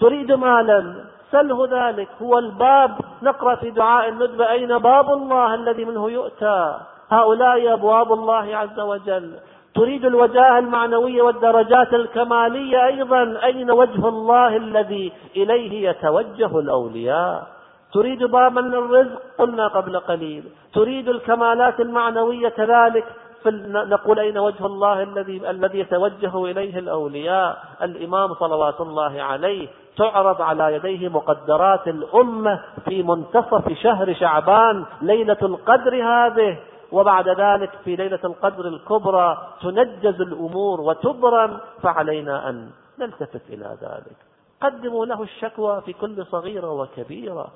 تريد 0.00 0.32
مالا 0.32 0.94
سله 1.32 1.68
ذلك. 1.70 2.08
هو 2.22 2.38
الباب. 2.38 2.90
نقرأ 3.22 3.54
في 3.54 3.70
دعاء 3.70 4.08
الندبة 4.08 4.50
أين 4.50 4.78
باب 4.78 5.12
الله 5.12 5.54
الذي 5.54 5.84
منه 5.84 6.10
يؤتى؟ 6.10 6.78
هؤلاء 7.10 7.72
أبواب 7.72 8.12
الله 8.12 8.56
عز 8.56 8.80
وجل. 8.80 9.32
تريد 9.74 10.04
الوجاهة 10.04 10.58
المعنوية 10.58 11.22
والدرجات 11.22 11.94
الكمالية 11.94 12.86
أيضا. 12.86 13.40
أين 13.44 13.70
وجه 13.70 14.08
الله 14.08 14.56
الذي 14.56 15.12
إليه 15.36 15.90
يتوجه 15.90 16.58
الأولياء؟ 16.58 17.46
تريد 17.92 18.24
بابا 18.24 18.60
للرزق؟ 18.60 19.22
قلنا 19.38 19.68
قبل 19.68 20.00
قليل. 20.00 20.44
تريد 20.74 21.08
الكمالات 21.08 21.80
المعنوية 21.80 22.48
كذلك. 22.48 23.04
نقول 23.46 24.18
أين 24.18 24.38
وجه 24.38 24.66
الله 24.66 25.02
الذي 25.02 25.50
الذي 25.50 25.78
يتوجه 25.78 26.44
إليه 26.44 26.78
الأولياء؟ 26.78 27.64
الإمام 27.82 28.34
صلوات 28.34 28.80
الله 28.80 29.22
عليه 29.22 29.68
تعرض 29.96 30.42
على 30.42 30.74
يديه 30.74 31.08
مقدرات 31.08 31.88
الأمة 31.88 32.60
في 32.84 33.02
منتصف 33.02 33.72
شهر 33.72 34.14
شعبان 34.14 34.84
ليلة 35.02 35.38
القدر 35.42 35.94
هذه. 36.04 36.58
وبعد 36.92 37.28
ذلك 37.28 37.70
في 37.84 37.96
ليلة 37.96 38.20
القدر 38.24 38.66
الكبرى 38.66 39.48
تنجز 39.62 40.20
الأمور 40.20 40.80
وتبرم 40.80 41.60
فعلينا 41.82 42.48
أن 42.48 42.70
نلتفت 42.98 43.42
إلى 43.50 43.76
ذلك. 43.82 44.16
قدموا 44.62 45.06
له 45.06 45.22
الشكوى 45.22 45.80
في 45.80 45.92
كل 45.92 46.26
صغيرة 46.26 46.70
وكبيرة. 46.70 47.48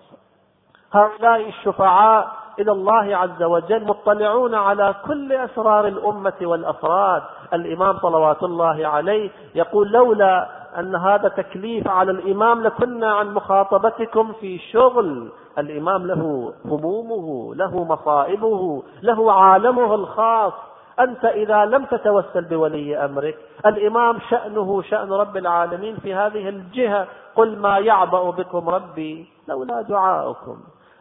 هؤلاء 0.92 1.48
الشفعاء 1.48 2.43
إلى 2.58 2.72
الله 2.72 3.16
عز 3.16 3.42
وجل 3.42 3.84
مطلعون 3.84 4.54
على 4.54 4.94
كل 5.06 5.32
أسرار 5.32 5.86
الأمة 5.86 6.32
والأفراد. 6.42 7.22
الإمام 7.52 7.98
صلوات 7.98 8.42
الله 8.42 8.86
عليه 8.86 9.30
يقول 9.54 9.88
لولا 9.88 10.48
أن 10.78 10.96
هذا 10.96 11.28
تكليف 11.28 11.88
على 11.88 12.10
الإمام 12.10 12.62
لكنا 12.62 13.12
عن 13.14 13.34
مخاطبتكم 13.34 14.32
في 14.40 14.58
شغل. 14.58 15.28
الإمام 15.58 16.06
له 16.06 16.52
همومه 16.64 17.54
له 17.54 17.84
مصائبه 17.84 18.82
له 19.02 19.32
عالمه 19.32 19.94
الخاص. 19.94 20.52
أنت 21.00 21.24
إذا 21.24 21.64
لم 21.64 21.84
تتوسل 21.84 22.44
بولي 22.44 23.04
أمرك 23.04 23.38
الإمام 23.66 24.18
شأنه 24.30 24.82
شأن 24.82 25.12
رب 25.12 25.36
العالمين 25.36 25.96
في 25.96 26.14
هذه 26.14 26.48
الجهة. 26.48 27.06
قل 27.36 27.58
ما 27.58 27.78
يعبأ 27.78 28.30
بكم 28.30 28.68
ربي 28.68 29.26
لولا 29.48 29.82
دعاؤكم. 29.82 30.56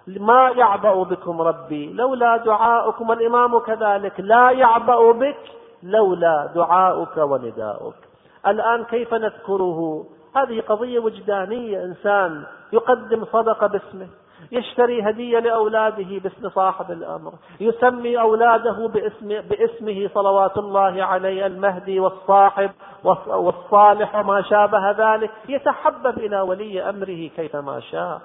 ما 0.08 0.50
يعبأ 0.50 1.04
بكم 1.04 1.42
ربي 1.42 1.94
لولا 1.94 2.38
دعاؤكم 2.38 3.12
الإمام 3.12 3.60
كذلك 3.60 4.20
لا 4.20 4.52
يعبأ 4.52 5.12
بك 5.12 5.40
لولا 5.84 6.50
دعاؤك 6.56 7.18
ونداؤك. 7.18 7.96
الآن 8.48 8.84
كيف 8.84 9.14
نذكره؟ 9.14 10.06
هذه 10.36 10.62
قضية 10.62 11.00
وجدانية 11.00 11.84
إنسان 11.84 12.44
يقدم 12.74 13.26
صدقة 13.26 13.68
باسمه 13.68 14.08
يشتري 14.52 15.10
هدية 15.10 15.40
لأولاده 15.40 16.20
باسم 16.20 16.50
صاحب 16.50 16.92
الأمر 16.92 17.34
يسمي 17.60 18.20
أولاده 18.20 18.88
باسم 18.88 19.28
باسمه 19.28 20.10
صلوات 20.14 20.58
الله 20.58 21.04
عليه 21.04 21.46
المهدي 21.46 22.00
والصاحب 22.00 22.72
والصالح 23.28 24.16
وما 24.16 24.42
شابه 24.42 24.92
ذلك 24.92 25.32
يتحبب 25.50 26.18
إلى 26.18 26.42
ولي 26.42 26.90
أمره 26.90 27.30
كيفما 27.36 27.80
شاء. 27.80 28.22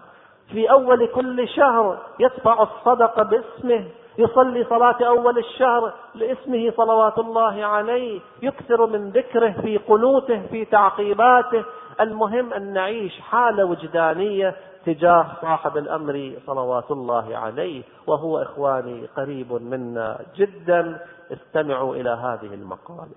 في 0.52 0.70
أول 0.70 1.06
كل 1.06 1.48
شهر 1.48 1.98
يدفع 2.18 2.62
الصدقة 2.62 3.22
باسمه 3.22 3.84
يصلي 4.18 4.64
صلاة 4.64 4.96
أول 5.06 5.38
الشهر 5.38 5.92
لاسمه 6.14 6.72
صلوات 6.76 7.18
الله 7.18 7.64
عليه 7.64 8.20
يكثر 8.42 8.86
من 8.86 9.10
ذكره 9.10 9.50
في 9.62 9.76
قنوته 9.76 10.46
في 10.50 10.64
تعقيباته. 10.64 11.64
المهم 12.00 12.52
أن 12.52 12.72
نعيش 12.72 13.20
حالة 13.20 13.64
وجدانية 13.64 14.56
تجاه 14.86 15.26
صاحب 15.42 15.76
الأمر 15.76 16.32
صلوات 16.46 16.90
الله 16.90 17.36
عليه 17.36 17.82
وهو 18.06 18.42
إخواني 18.42 19.06
قريب 19.16 19.52
منا 19.52 20.18
جدا. 20.36 20.98
استمعوا 21.32 21.94
إلى 21.94 22.10
هذه 22.10 22.54
المقالة. 22.54 23.16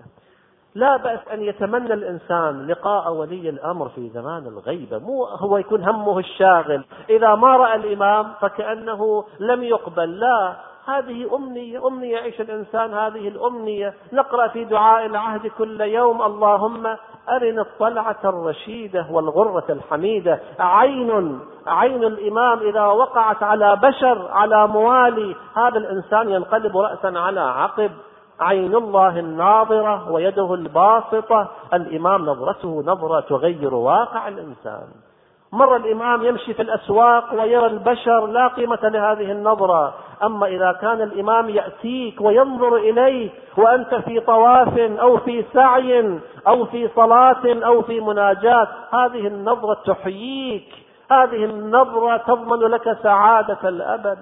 لا 0.74 0.96
بأس 0.96 1.20
أن 1.32 1.42
يتمنى 1.42 1.94
الإنسان 1.94 2.66
لقاء 2.66 3.12
ولي 3.12 3.48
الأمر 3.48 3.88
في 3.88 4.08
زمان 4.08 4.46
الغيبة. 4.46 4.98
مو 4.98 5.24
هو 5.24 5.56
يكون 5.56 5.84
همه 5.84 6.18
الشاغل. 6.18 6.84
إذا 7.10 7.34
ما 7.34 7.56
رأى 7.56 7.74
الإمام 7.74 8.32
فكأنه 8.40 9.24
لم 9.40 9.62
يقبل. 9.62 10.20
لا 10.20 10.56
هذه 10.86 11.36
أمنية. 11.36 11.86
أمنية 11.86 12.12
يعيش 12.12 12.40
الإنسان 12.40 12.94
هذه 12.94 13.28
الأمنية. 13.28 13.94
نقرأ 14.12 14.48
في 14.48 14.64
دعاء 14.64 15.06
العهد 15.06 15.46
كل 15.46 15.80
يوم. 15.80 16.22
اللهم 16.22 16.86
أرنا 17.28 17.62
الطلعة 17.62 18.20
الرشيدة 18.24 19.06
والغرة 19.10 19.64
الحميدة. 19.70 20.40
عين 20.58 21.40
عين 21.66 22.04
الإمام 22.04 22.58
إذا 22.58 22.84
وقعت 22.84 23.42
على 23.42 23.76
بشر 23.76 24.28
على 24.30 24.66
موالي 24.66 25.36
هذا 25.56 25.78
الإنسان 25.78 26.28
ينقلب 26.28 26.76
رأسا 26.76 27.18
على 27.18 27.40
عقب. 27.40 27.90
عين 28.42 28.74
الله 28.74 29.18
الناظرة 29.18 30.12
ويده 30.12 30.54
الباسطة. 30.54 31.48
الإمام 31.74 32.26
نظرته 32.26 32.82
نظرة 32.86 33.20
تغير 33.20 33.74
واقع 33.74 34.28
الإنسان. 34.28 34.88
مر 35.52 35.76
الإمام 35.76 36.24
يمشي 36.24 36.54
في 36.54 36.62
الأسواق 36.62 37.34
ويرى 37.34 37.66
البشر 37.66 38.26
لا 38.26 38.48
قيمة 38.48 38.78
لهذه 38.82 39.32
النظرة. 39.32 39.94
أما 40.22 40.46
إذا 40.46 40.72
كان 40.72 41.02
الإمام 41.02 41.48
يأتيك 41.48 42.20
وينظر 42.20 42.76
إليك 42.76 43.32
وأنت 43.56 43.94
في 43.94 44.20
طواف 44.20 44.78
أو 44.78 45.16
في 45.16 45.44
سعي 45.52 46.20
أو 46.46 46.64
في 46.64 46.88
صلاة 46.96 47.42
أو 47.46 47.82
في 47.82 48.00
مناجاة 48.00 48.68
هذه 48.90 49.26
النظرة 49.26 49.78
تحييك. 49.86 50.68
هذه 51.10 51.44
النظرة 51.44 52.16
تضمن 52.16 52.58
لك 52.58 52.98
سعادة 53.02 53.58
الأبد. 53.64 54.18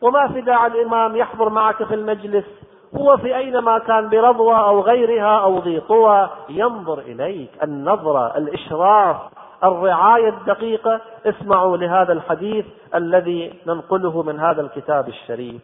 وما 0.00 0.28
في 0.28 0.40
داعي 0.40 0.66
الإمام 0.66 1.16
يحضر 1.16 1.48
معك 1.48 1.82
في 1.82 1.94
المجلس؟ 1.94 2.65
هو 2.98 3.16
في 3.16 3.36
أينما 3.36 3.78
كان 3.78 4.08
برضوى 4.08 4.54
أو 4.54 4.80
غيرها 4.80 5.38
أو 5.38 5.58
ذي 5.58 5.80
طوى 5.80 6.30
ينظر 6.48 6.98
إليك. 6.98 7.50
النظرة 7.62 8.36
الإشراف 8.36 9.16
الرعاية 9.64 10.28
الدقيقة. 10.28 11.00
اسمعوا 11.26 11.76
لهذا 11.76 12.12
الحديث 12.12 12.66
الذي 12.94 13.54
ننقله 13.66 14.22
من 14.22 14.40
هذا 14.40 14.60
الكتاب 14.60 15.08
الشريف. 15.08 15.62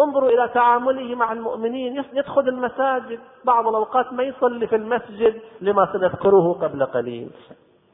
انظروا 0.00 0.28
إلى 0.28 0.48
تعامله 0.48 1.14
مع 1.14 1.32
المؤمنين. 1.32 2.04
يدخل 2.12 2.48
المساجد. 2.48 3.20
بعض 3.44 3.68
الأوقات 3.68 4.12
ما 4.12 4.22
يصلي 4.22 4.66
في 4.66 4.76
المسجد 4.76 5.40
لما 5.60 5.88
سنذكره 5.92 6.52
قبل 6.62 6.86
قليل. 6.86 7.30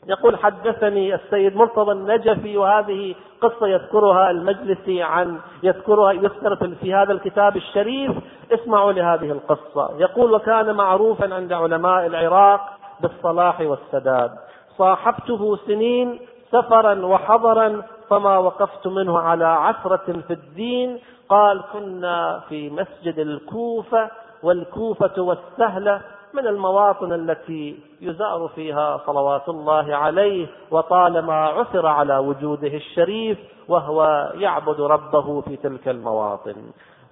يقول 0.06 0.36
حدثني 0.36 1.14
السيد 1.14 1.56
مرتضى 1.56 1.92
النجفي 1.92 2.56
وهذه 2.56 3.14
قصة 3.40 3.66
يذكرها 3.66 4.30
المجلسي 4.30 5.02
عن 5.02 5.38
يذكرها 5.62 6.12
يذكر 6.12 6.56
في 6.80 6.94
هذا 6.94 7.12
الكتاب 7.12 7.56
الشريف. 7.56 8.12
اسمعوا 8.52 8.92
لهذه 8.92 9.32
القصة. 9.32 9.90
يقول 9.98 10.32
وكان 10.32 10.74
معروفا 10.74 11.34
عند 11.34 11.52
علماء 11.52 12.06
العراق 12.06 12.60
بالصلاح 13.00 13.60
والسداد. 13.60 14.30
صاحبته 14.78 15.56
سنين 15.56 16.20
سفرا 16.50 17.06
وحضرا 17.06 17.82
فما 18.10 18.38
وقفت 18.38 18.86
منه 18.86 19.18
على 19.18 19.44
عثرة 19.44 20.20
في 20.26 20.32
الدين. 20.32 20.98
قال 21.28 21.62
كنا 21.72 22.40
في 22.48 22.70
مسجد 22.70 23.18
الكوفة 23.18 24.10
والكوفة 24.42 25.22
والسهلة 25.22 26.00
من 26.34 26.46
المواطن 26.46 27.12
التي 27.12 27.78
يزار 28.00 28.50
فيها 28.54 29.00
صلوات 29.06 29.48
الله 29.48 29.96
عليه 29.96 30.46
وطالما 30.70 31.34
عثر 31.34 31.86
على 31.86 32.18
وجوده 32.18 32.74
الشريف 32.74 33.38
وهو 33.68 34.30
يعبد 34.34 34.80
ربه 34.80 35.40
في 35.40 35.56
تلك 35.56 35.88
المواطن. 35.88 36.54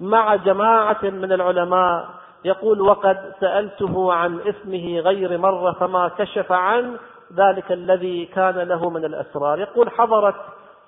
مع 0.00 0.34
جماعة 0.34 0.98
من 1.02 1.32
العلماء 1.32 2.08
يقول 2.44 2.80
وقد 2.80 3.32
سألته 3.40 4.12
عن 4.12 4.40
اسمه 4.40 4.98
غير 4.98 5.38
مرة 5.38 5.72
فما 5.72 6.08
كشف 6.08 6.52
عنه 6.52 6.98
ذلك 7.34 7.72
الذي 7.72 8.26
كان 8.26 8.58
له 8.58 8.90
من 8.90 9.04
الأسرار. 9.04 9.58
يقول 9.58 9.90
حضرت 9.90 10.34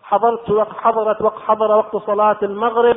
حضرت 0.02 0.50
وقت 0.50 0.76
حضرت 0.76 1.22
وقت 1.22 1.38
حضر 1.38 1.76
وقت 1.76 1.96
صلاة 1.96 2.36
المغرب 2.42 2.96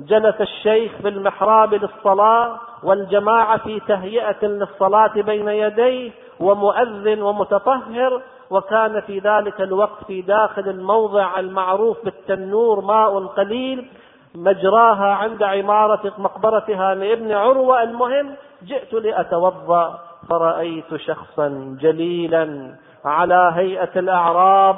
جلس 0.00 0.40
الشيخ 0.40 0.92
في 1.02 1.08
المحراب 1.08 1.74
للصلاة 1.74 2.56
والجماعة 2.82 3.58
في 3.58 3.80
تهيئة 3.80 4.46
للصلاة 4.46 5.12
بين 5.14 5.48
يديه 5.48 6.10
ومؤذن 6.40 7.22
ومتطهر 7.22 8.22
وكان 8.50 9.00
في 9.00 9.18
ذلك 9.18 9.60
الوقت 9.60 10.04
في 10.06 10.22
داخل 10.22 10.68
الموضع 10.68 11.38
المعروف 11.38 12.04
بالتنور 12.04 12.80
ماء 12.80 13.26
قليل 13.26 13.88
مجراها 14.34 15.14
عند 15.14 15.42
عمارة 15.42 16.12
مقبرتها 16.18 16.94
لابن 16.94 17.32
عروة 17.32 17.82
المهم 17.82 18.34
جئت 18.64 18.94
لأتوضأ 18.94 19.98
فرأيت 20.30 20.96
شخصا 20.96 21.76
جليلا 21.80 22.74
على 23.04 23.52
هيئة 23.54 23.90
الأعراب 23.98 24.76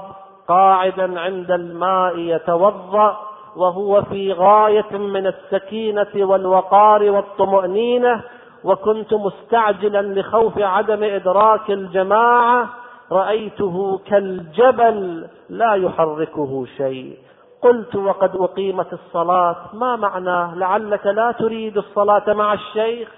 قاعدا 0.48 1.20
عند 1.20 1.50
الماء 1.50 2.18
يتوضأ 2.18 3.27
وهو 3.56 4.02
في 4.02 4.32
غاية 4.32 4.98
من 4.98 5.26
السكينة 5.26 6.06
والوقار 6.14 7.10
والطمأنينة 7.10 8.22
وكنت 8.64 9.14
مستعجلا 9.14 10.20
لخوف 10.20 10.58
عدم 10.58 11.02
إدراك 11.02 11.70
الجماعة 11.70 12.68
رأيته 13.12 14.00
كالجبل 14.06 15.26
لا 15.48 15.74
يحركه 15.74 16.66
شيء. 16.76 17.16
قلت 17.62 17.96
وقد 17.96 18.36
أقيمت 18.36 18.92
الصلاة 18.92 19.56
ما 19.72 19.96
معناه 19.96 20.54
لعلك 20.54 21.06
لا 21.06 21.32
تريد 21.32 21.78
الصلاة 21.78 22.32
مع 22.32 22.52
الشيخ. 22.52 23.08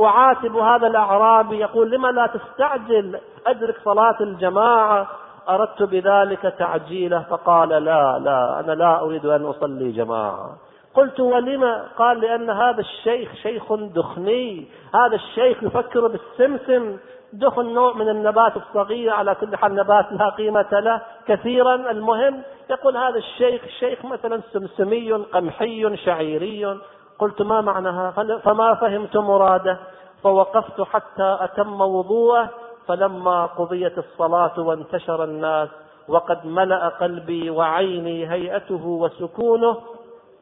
أعاتب 0.00 0.56
هذا 0.56 0.86
الأعرابي 0.86 1.56
يقول 1.56 1.90
لما 1.90 2.08
لا 2.08 2.26
تستعجل؟ 2.26 3.18
أدرك 3.46 3.76
صلاة 3.84 4.16
الجماعة. 4.20 5.06
أردت 5.48 5.82
بذلك 5.82 6.54
تعجيله 6.58 7.24
فقال 7.30 7.68
لا 7.68 8.18
لا 8.18 8.60
أنا 8.60 8.72
لا 8.72 9.00
أريد 9.00 9.26
أن 9.26 9.44
أصلي 9.44 9.92
جماعة. 9.92 10.56
قلت 10.94 11.20
ولم؟ 11.20 11.82
قال 11.98 12.20
لأن 12.20 12.50
هذا 12.50 12.80
الشيخ 12.80 13.34
شيخ 13.42 13.72
دخني. 13.72 14.68
هذا 14.94 15.14
الشيخ 15.14 15.62
يفكر 15.62 16.06
بالسمسم. 16.08 16.96
دخن 17.32 17.74
نوع 17.74 17.92
من 17.92 18.08
النبات 18.08 18.56
الصغير 18.56 19.12
على 19.12 19.34
كل 19.34 19.56
حال 19.56 19.74
نبات 19.74 20.12
لا 20.12 20.28
قيمة 20.28 20.72
له 20.72 21.00
كثيرا. 21.28 21.74
المهم 21.74 22.42
يقول 22.70 22.96
هذا 22.96 23.18
الشيخ 23.18 23.62
شيخ 23.80 24.04
مثلا 24.04 24.40
سمسمي 24.52 25.12
قمحي 25.12 25.96
شعيري. 25.96 26.78
قلت 27.18 27.42
ما 27.42 27.60
معناها؟ 27.60 28.10
فما 28.44 28.74
فهمت 28.74 29.16
مراده. 29.16 29.78
فوقفت 30.22 30.80
حتى 30.80 31.36
أتم 31.40 31.80
وضوءه. 31.80 32.48
فلما 32.88 33.46
قضيت 33.46 33.98
الصلاة 33.98 34.60
وانتشر 34.60 35.24
الناس 35.24 35.68
وقد 36.08 36.46
ملأ 36.46 36.88
قلبي 36.88 37.50
وعيني 37.50 38.30
هيئته 38.30 38.86
وسكونه 38.86 39.76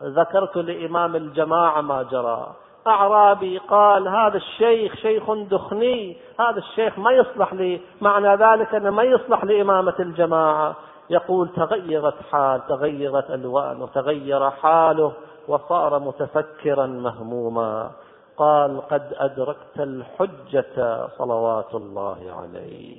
ذكرت 0.03 0.57
لإمام 0.57 1.17
الجماعة 1.17 1.81
ما 1.81 2.03
جرى. 2.03 2.47
أعرابي 2.87 3.59
قال 3.59 4.09
هذا 4.09 4.37
الشيخ 4.37 4.95
شيخ 4.95 5.31
دخني 5.31 6.17
هذا 6.41 6.59
الشيخ 6.59 6.99
ما 6.99 7.13
يصلح 7.13 7.55
لي 7.55 7.81
معنى 8.01 8.37
ذلك 8.37 8.75
أنه 8.75 8.91
ما 8.91 9.03
يصلح 9.03 9.45
لإمامة 9.45 9.95
الجماعة. 10.01 10.77
يقول 11.11 11.49
تغيرت 11.49 12.15
حال 12.33 12.67
تغيرت 12.67 13.31
ألوانه 13.31 13.87
تغير 13.87 14.51
حاله 14.51 15.13
وصار 15.49 15.99
متفكرا 15.99 16.87
مهموما. 16.87 17.91
قال 18.37 18.81
قد 18.81 19.15
أدركت 19.17 19.79
الحجة 19.81 21.07
صلوات 21.07 21.75
الله 21.75 22.19
عليه 22.41 22.97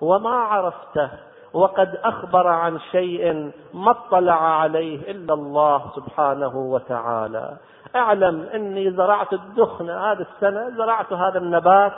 وما 0.00 0.34
عرفته 0.34 1.10
وقد 1.52 1.96
أخبر 2.04 2.46
عن 2.46 2.78
شيء 2.92 3.50
ما 3.74 3.90
اطلع 3.90 4.60
عليه 4.60 5.10
إلا 5.10 5.34
الله 5.34 5.82
سبحانه 5.96 6.56
وتعالى. 6.56 7.56
أعلم 7.96 8.42
أني 8.54 8.90
زرعت 8.90 9.32
الدخن 9.32 9.90
هذه 9.90 10.26
السنة 10.34 10.70
زرعت 10.76 11.12
هذا 11.12 11.38
النبات 11.38 11.92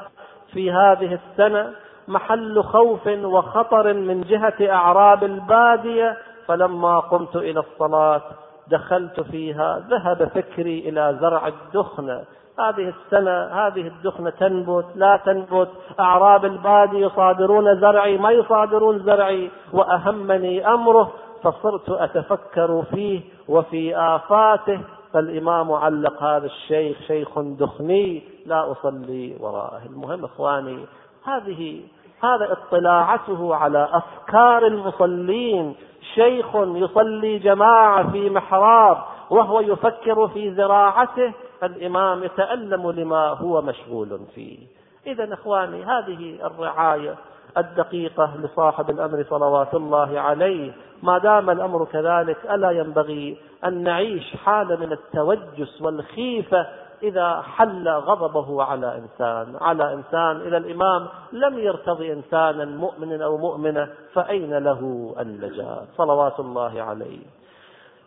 في 0.53 0.72
هذه 0.72 1.18
السنة. 1.18 1.72
محل 2.09 2.62
خوف 2.62 3.07
وخطر 3.07 3.92
من 3.92 4.20
جهة 4.20 4.72
أعراب 4.72 5.24
البادية. 5.24 6.16
فلما 6.46 7.01
قمت 7.01 7.37
إلى 7.37 7.61
الصلاة 7.61 8.22
دخلت 8.68 9.20
فيها 9.20 9.79
ذهب 9.79 10.29
فكري 10.35 10.88
إلى 10.88 11.18
زرع 11.20 11.46
الدخن. 11.46 12.24
هذه 12.61 12.94
السنة 12.94 13.47
هذه 13.47 13.87
الدخنة 13.87 14.31
تنبت 14.31 14.87
لا 14.94 15.16
تنبت. 15.16 15.68
أعراب 16.01 16.44
البادي 16.44 16.97
يصادرون 16.97 17.81
زرعي 17.81 18.18
ما 18.18 18.31
يصادرون 18.31 18.99
زرعي. 18.99 19.51
وأهمني 19.73 20.68
أمره 20.68 21.12
فصرت 21.42 21.90
أتفكر 21.90 22.83
فيه 22.94 23.21
وفي 23.49 23.97
آفاته. 23.97 24.81
فالإمام 25.12 25.73
علق 25.73 26.23
هذا 26.23 26.47
الشيخ 26.47 26.99
شيخ 27.07 27.38
دخني 27.38 28.23
لا 28.47 28.73
أصلي 28.73 29.37
وراءه 29.40 29.81
المهم 29.87 30.25
إخواني. 30.25 30.79
هذه 31.25 31.81
هذا 32.25 32.53
اطلاعته 32.53 33.55
على 33.55 33.88
أفكار 33.92 34.66
المصلين. 34.66 35.75
شيخ 36.14 36.47
يصلي 36.55 37.38
جماعة 37.38 38.11
في 38.11 38.31
محراب 38.31 38.99
وهو 39.31 39.61
يفكر 39.61 40.29
في 40.29 40.55
زراعته. 40.55 41.33
الإمام 41.62 42.25
يتألم 42.25 42.90
لما 42.90 43.29
هو 43.29 43.62
مشغول 43.62 44.21
فيه. 44.35 44.59
إذا 45.07 45.35
إخواني 45.35 45.85
هذه 45.85 46.47
الرعاية 46.47 47.14
الدقيقة 47.57 48.33
لصاحب 48.42 48.90
الأمر 48.90 49.25
صلوات 49.31 49.75
الله 49.75 50.21
عليه. 50.21 50.73
ما 51.03 51.18
دام 51.18 51.51
الأمر 51.51 51.85
كذلك 51.85 52.37
ألا 52.51 52.71
ينبغي 52.71 53.38
أن 53.64 53.83
نعيش 53.83 54.37
حالة 54.37 54.77
من 54.77 54.92
التوجس 54.92 55.83
والخيفة 55.83 56.66
إذا 57.03 57.40
حل 57.40 57.88
غضبه 57.88 58.62
على 58.62 58.99
إنسان. 58.99 59.57
على 59.61 59.94
إنسان 59.94 60.37
إلى 60.37 60.57
الإمام 60.57 61.07
لم 61.33 61.59
يرتضي 61.59 62.12
إنسانا 62.12 62.64
مؤمن 62.64 63.23
أو 63.23 63.37
مؤمنة 63.38 63.88
فأين 64.12 64.59
له 64.59 65.14
النجاة 65.21 65.85
صلوات 65.97 66.40
الله 66.40 66.83
عليه. 66.83 67.38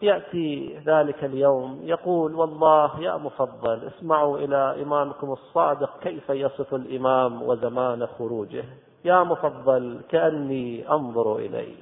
يأتي 0.01 0.79
ذلك 0.85 1.23
اليوم 1.23 1.79
يقول 1.83 2.35
والله 2.35 2.99
يا 2.99 3.17
مفضل 3.17 3.79
اسمعوا 3.87 4.37
إلى 4.37 4.83
إمامكم 4.83 5.31
الصادق 5.31 5.99
كيف 6.03 6.29
يصف 6.29 6.73
الإمام 6.75 7.43
وزمان 7.43 8.07
خروجه. 8.07 8.63
يا 9.05 9.23
مفضل 9.23 10.01
كأني 10.09 10.91
أنظر 10.91 11.35
إليه. 11.35 11.75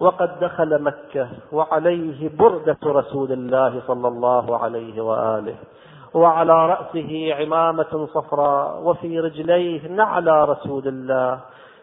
وقد 0.00 0.40
دخل 0.40 0.82
مكة 0.82 1.28
وعليه 1.52 2.30
بردة 2.38 2.78
رسول 2.84 3.32
الله 3.32 3.82
صلى 3.86 4.08
الله 4.08 4.58
عليه 4.58 5.00
وآله 5.02 5.56
وعلى 6.14 6.66
رأسه 6.66 7.34
عمامة 7.34 8.08
صفراء 8.14 8.82
وفي 8.82 9.20
رجليه 9.20 9.88
نعلى 9.88 10.44
رسول 10.44 10.88
الله. 10.88 11.40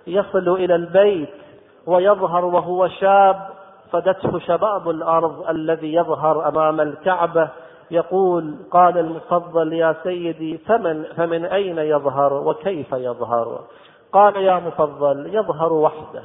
يصل 0.07 0.49
إلى 0.49 0.75
البيت 0.75 1.29
ويظهر 1.87 2.45
وهو 2.45 2.87
شاب 2.87 3.50
فدته 3.91 4.39
شباب 4.39 4.89
الأرض 4.89 5.49
الذي 5.49 5.93
يظهر 5.93 6.47
أمام 6.47 6.81
الكعبة 6.81 7.49
يقول 7.91 8.55
قال 8.71 8.97
المفضل 8.97 9.73
يا 9.73 9.95
سيدي 10.03 10.57
فمن, 10.57 11.03
فمن 11.17 11.45
أين 11.45 11.77
يظهر 11.77 12.33
وكيف 12.33 12.91
يظهر؟ 12.93 13.59
قال 14.13 14.35
يا 14.35 14.55
مفضل 14.59 15.35
يظهر 15.35 15.73
وحده 15.73 16.21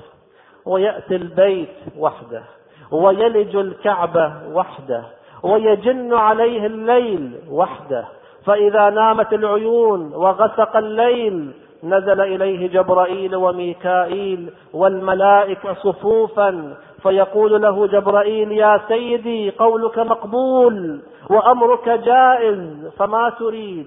ويأتي 0.67 1.17
البيت 1.17 1.69
وحده 1.99 2.43
ويلج 2.91 3.57
الكعبة 3.57 4.33
وحده 4.53 5.03
ويجن 5.43 6.15
عليه 6.15 6.67
الليل 6.67 7.39
وحده 7.51 8.05
فإذا 8.45 8.91
نامت 8.91 9.33
العيون 9.33 10.15
وغسق 10.15 10.77
الليل 10.77 11.53
نزل 11.85 12.21
إليه 12.21 12.69
جبرائيل 12.69 13.37
وميكائيل 13.37 14.51
والملائكة 14.73 15.75
صفوفا 15.75 16.75
فيقول 17.07 17.63
له 17.63 17.87
جبرائيل 17.87 18.53
يا 18.53 18.81
سيدي 18.89 19.51
قولك 19.51 19.99
مقبول 19.99 21.01
وأمرك 21.31 21.89
جائز 21.89 22.87
فما 22.99 23.31
تريد؟ 23.39 23.87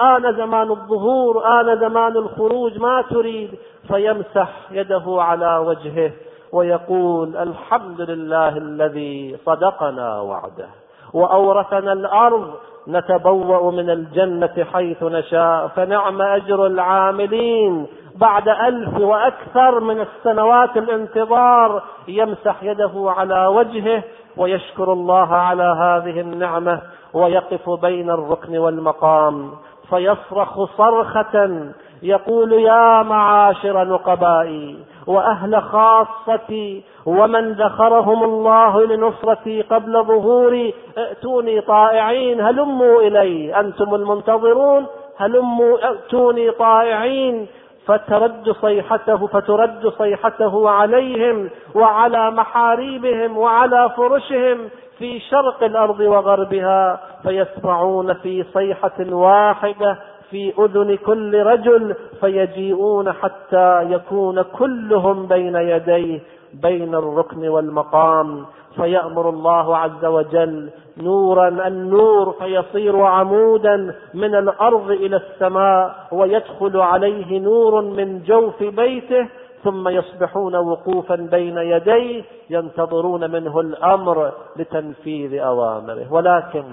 آن 0.00 0.36
زمان 0.36 0.70
الظهور 0.70 1.46
آن 1.60 1.80
زمان 1.80 2.16
الخروج 2.16 2.78
ما 2.78 3.02
تريد؟ 3.10 3.50
فيمسح 3.88 4.50
يده 4.70 5.04
على 5.06 5.56
وجهه 5.56 6.10
ويقول 6.52 7.36
الحمد 7.36 8.00
لله 8.00 8.56
الذي 8.56 9.36
صدقنا 9.46 10.20
وعده 10.20 10.68
وأورثنا 11.14 11.92
الأرض 11.92 12.54
نتبوأ 12.88 13.70
من 13.72 13.90
الجنة 13.90 14.66
حيث 14.72 15.02
نشاء 15.02 15.68
فنعم 15.68 16.22
أجر 16.22 16.66
العاملين 16.66 17.86
بعد 18.14 18.48
ألف 18.48 19.00
وأكثر 19.00 19.80
من 19.80 20.00
السنوات 20.00 20.76
الانتظار 20.76 21.82
يمسح 22.08 22.62
يده 22.62 22.92
على 23.16 23.46
وجهه 23.46 24.02
ويشكر 24.36 24.92
الله 24.92 25.34
على 25.34 25.62
هذه 25.62 26.20
النعمة 26.20 26.80
ويقف 27.14 27.70
بين 27.70 28.10
الركن 28.10 28.58
والمقام. 28.58 29.50
فيصرخ 29.90 30.64
صرخة 30.76 31.60
يقول 32.02 32.52
يا 32.52 33.02
معاشر 33.02 33.84
نقبائي 33.84 34.78
وأهل 35.06 35.62
خاصتي 35.62 36.84
ومن 37.06 37.52
ذخرهم 37.52 38.24
الله 38.24 38.86
لنصرتي 38.86 39.62
قبل 39.62 40.04
ظهوري 40.04 40.74
ائتوني 40.98 41.60
طائعين 41.60 42.40
هلموا 42.40 43.00
إلي. 43.00 43.60
أنتم 43.60 43.94
المنتظرون؟ 43.94 44.86
هلموا 45.18 45.88
ائتوني 45.88 46.50
طائعين. 46.50 47.46
فترد 47.86 48.52
صيحته 48.60 49.26
فترد 49.26 49.88
صيحته 49.88 50.70
عليهم 50.70 51.50
وعلى 51.74 52.30
محاريبهم 52.30 53.38
وعلى 53.38 53.90
فرشهم 53.96 54.58
في 54.98 55.20
شرق 55.20 55.64
الأرض 55.64 56.00
وغربها 56.00 57.00
فيسمعون 57.22 58.14
في 58.14 58.44
صيحة 58.54 58.98
واحدة 59.00 59.98
في 60.30 60.52
أذن 60.58 60.96
كل 60.96 61.42
رجل 61.42 61.94
فيجيئون 62.20 63.12
حتى 63.12 63.82
يكون 63.82 64.42
كلهم 64.42 65.26
بين 65.26 65.54
يديه 65.56 66.20
بين 66.62 66.94
الركن 66.94 67.48
والمقام. 67.48 68.46
فيأمر 68.76 69.28
الله 69.28 69.76
عز 69.76 70.04
وجل 70.04 70.70
نورا 70.96 71.48
النور 71.48 72.32
فيصير 72.32 73.02
عمودا 73.02 73.94
من 74.14 74.34
الأرض 74.34 74.90
إلى 74.90 75.16
السماء 75.16 75.94
ويدخل 76.12 76.80
عليه 76.80 77.40
نور 77.40 77.82
من 77.82 78.22
جوف 78.22 78.62
بيته 78.62 79.28
ثم 79.64 79.88
يصبحون 79.88 80.56
وقوفا 80.56 81.14
بين 81.16 81.58
يديه 81.58 82.24
ينتظرون 82.50 83.30
منه 83.30 83.60
الأمر 83.60 84.32
لتنفيذ 84.56 85.38
أوامره. 85.38 86.12
ولكن 86.12 86.64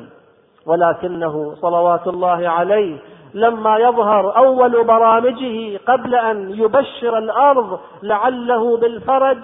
ولكنه 0.66 1.56
صلوات 1.62 2.08
الله 2.08 2.50
عليه 2.50 2.98
لما 3.34 3.78
يظهر 3.78 4.38
أول 4.38 4.84
برامجه 4.84 5.78
قبل 5.88 6.16
أن 6.16 6.50
يبشر 6.50 7.18
الأرض 7.18 7.80
لعله 8.04 8.78
بالفرج 8.78 9.38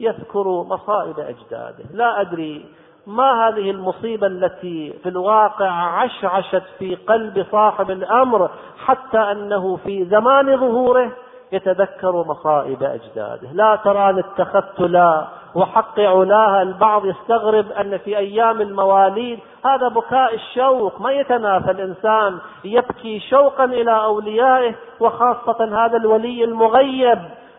يذكر 0.00 0.48
مصائب 0.48 1.18
أجداده. 1.18 1.84
لا 1.92 2.20
أدري 2.20 2.64
ما 3.06 3.48
هذه 3.48 3.70
المصيبة 3.70 4.26
التي 4.26 4.94
في 5.02 5.08
الواقع 5.08 5.70
عشعشت 5.70 6.62
في 6.78 6.94
قلب 6.94 7.46
صاحب 7.52 7.90
الأمر 7.90 8.50
حتى 8.84 9.18
أنه 9.18 9.76
في 9.76 10.04
زمان 10.04 10.56
ظهوره 10.56 11.12
يتذكر 11.52 12.24
مصائب 12.24 12.82
أجداده. 12.82 13.48
لا 13.52 13.78
ترى 13.84 14.22
لا 14.78 15.26
وحق 15.54 16.00
علاها 16.00 16.62
البعض 16.62 17.06
يستغرب 17.06 17.72
أن 17.72 17.98
في 17.98 18.18
أيام 18.18 18.60
المواليد 18.60 19.38
هذا 19.64 19.88
بكاء 19.88 20.34
الشوق. 20.34 21.00
ما 21.00 21.12
يتنافى 21.12 21.70
الإنسان 21.70 22.38
يبكي 22.64 23.20
شوقا 23.20 23.64
إلى 23.64 24.04
أوليائه 24.04 24.74
وخاصة 25.00 25.84
هذا 25.84 25.96
الولي 25.96 26.44
المغيب. 26.44 27.18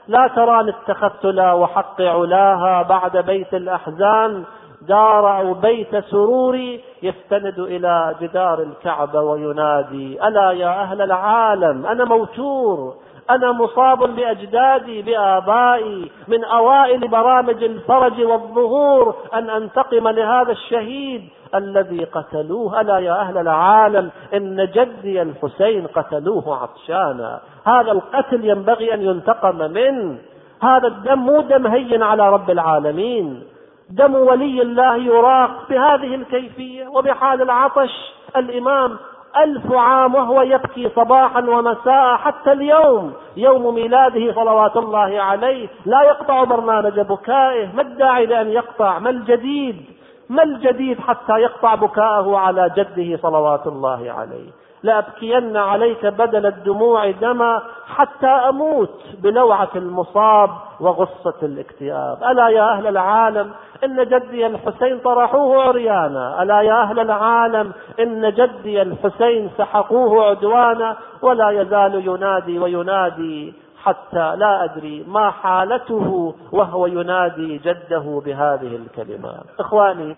لا 0.09 0.27
ترى 0.27 0.69
اتخذت 0.69 1.25
لا 1.25 1.53
وحق 1.53 2.01
علاها 2.01 2.81
بعد 2.81 3.17
بيت 3.17 3.53
الأحزان 3.53 4.43
دار 4.81 5.37
أو 5.37 5.53
بيت 5.53 5.95
سروري 5.95 6.83
يستند 7.03 7.59
إلى 7.59 8.15
جدار 8.21 8.59
الكعبة 8.61 9.21
وينادي 9.21 10.27
ألا 10.27 10.51
يا 10.51 10.81
أهل 10.81 11.01
العالم 11.01 11.85
أنا 11.85 12.05
موتور. 12.05 12.95
أنا 13.29 13.51
مصاب 13.51 14.15
بأجدادي 14.15 15.01
بآبائي 15.01 16.11
من 16.27 16.43
أوائل 16.43 17.07
برامج 17.07 17.63
الفرج 17.63 18.21
والظهور 18.21 19.15
أن 19.33 19.49
أنتقم 19.49 20.07
لهذا 20.07 20.51
الشهيد 20.51 21.29
الذي 21.55 22.03
قتلوه. 22.03 22.81
ألا 22.81 22.99
يا 22.99 23.21
أهل 23.21 23.37
العالم 23.37 24.09
إن 24.33 24.67
جدي 24.73 25.21
الحسين 25.21 25.87
قتلوه 25.87 26.61
عطشانا. 26.61 27.39
هذا 27.65 27.91
القتل 27.91 28.45
ينبغي 28.45 28.93
أن 28.93 29.01
ينتقم 29.01 29.57
منه 29.57 30.17
هذا 30.61 30.87
الدم 30.87 31.19
مو 31.19 31.41
دم 31.41 31.67
هين 31.67 32.03
على 32.03 32.29
رب 32.29 32.49
العالمين. 32.49 33.43
دم 33.89 34.15
ولي 34.15 34.61
الله 34.61 34.95
يراق 34.95 35.69
بهذه 35.69 36.15
الكيفية 36.15 36.87
وبحال 36.87 37.41
العطش. 37.41 38.13
الإمام 38.37 38.97
ألف 39.37 39.71
عام 39.71 40.15
وهو 40.15 40.41
يبكي 40.41 40.89
صباحا 40.89 41.39
ومساء 41.39 42.15
حتى 42.17 42.51
اليوم 42.51 43.13
يوم 43.37 43.75
ميلاده 43.75 44.33
صلوات 44.33 44.77
الله 44.77 45.21
عليه. 45.21 45.67
لا 45.85 46.01
يقطع 46.01 46.43
برنامج 46.43 46.99
بكائه 46.99 47.75
ما 47.75 47.81
الداعي 47.81 48.25
لأن 48.25 48.49
يقطع؟ 48.49 48.99
ما 48.99 49.09
الجديد؟ 49.09 49.85
ما 50.29 50.43
الجديد 50.43 50.99
حتى 50.99 51.33
يقطع 51.33 51.75
بكاءه 51.75 52.37
على 52.37 52.71
جده 52.77 53.17
صلوات 53.17 53.67
الله 53.67 54.11
عليه؟ 54.11 54.58
لأبكين 54.83 55.57
عليك 55.57 56.05
بدل 56.05 56.45
الدموع 56.45 57.11
دما 57.11 57.61
حتى 57.87 58.27
أموت 58.27 59.03
بلوعة 59.23 59.69
المصاب 59.75 60.49
وغصة 60.79 61.35
الاكتئاب. 61.43 62.23
ألا 62.23 62.49
يا 62.49 62.71
أهل 62.73 62.87
العالم 62.87 63.51
إن 63.83 64.05
جدي 64.05 64.47
الحسين 64.47 64.99
طرحوه 64.99 65.63
عريانا. 65.63 66.43
ألا 66.43 66.61
يا 66.61 66.81
أهل 66.81 66.99
العالم 66.99 67.71
إن 67.99 68.31
جدي 68.31 68.81
الحسين 68.81 69.49
سحقوه 69.57 70.29
عدوانا. 70.29 70.97
ولا 71.21 71.49
يزال 71.49 72.07
ينادي 72.07 72.59
وينادي 72.59 73.53
حتى 73.83 74.35
لا 74.35 74.63
أدري 74.63 75.05
ما 75.07 75.31
حالته 75.31 76.35
وهو 76.51 76.85
ينادي 76.85 77.57
جده 77.57 78.21
بهذه 78.25 78.75
الكلمات. 78.75 79.43
إخواني 79.59 80.17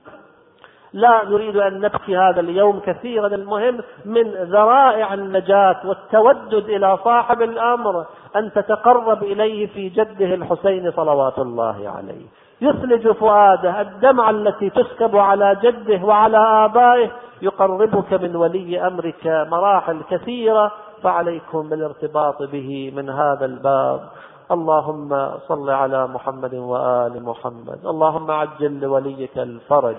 لا 0.94 1.24
نريد 1.30 1.58
أن 1.58 1.82
نبكي 1.82 2.18
هذا 2.18 2.40
اليوم 2.40 2.80
كثيرا. 2.80 3.28
المهم 3.28 3.80
من 4.06 4.24
ذرائع 4.32 5.14
النجاة 5.14 5.78
والتودد 5.86 6.70
إلى 6.70 6.98
صاحب 7.04 7.42
الأمر 7.42 8.06
أن 8.36 8.52
تتقرب 8.52 9.24
إليه 9.24 9.68
في 9.68 9.90
جده 9.90 10.34
الحسين 10.34 10.92
صلوات 10.92 11.40
الله 11.40 11.90
عليه. 11.96 12.26
يثلج 12.62 13.12
فؤاده 13.12 13.82
الدمعة 13.82 14.30
التي 14.30 14.70
تسكب 14.70 15.18
على 15.18 15.58
جده 15.64 16.06
وعلى 16.06 16.38
آبائه 16.38 17.10
يقربك 17.42 18.14
من 18.14 18.36
ولي 18.36 18.88
أمرك 18.88 19.48
مراحل 19.52 20.02
كثيرة 20.10 20.72
فعليكم 21.04 21.70
بالارتباط 21.70 22.44
به 22.44 22.94
من 22.96 23.10
هذا 23.10 23.46
الباب. 23.46 24.02
اللهم 24.52 25.32
صل 25.48 25.70
على 25.70 26.08
محمد 26.08 26.56
وآل 26.56 27.24
محمد. 27.24 27.86
اللهم 27.86 28.32
عجل 28.32 28.80
لوليك 28.80 29.38
الفرج. 29.38 29.96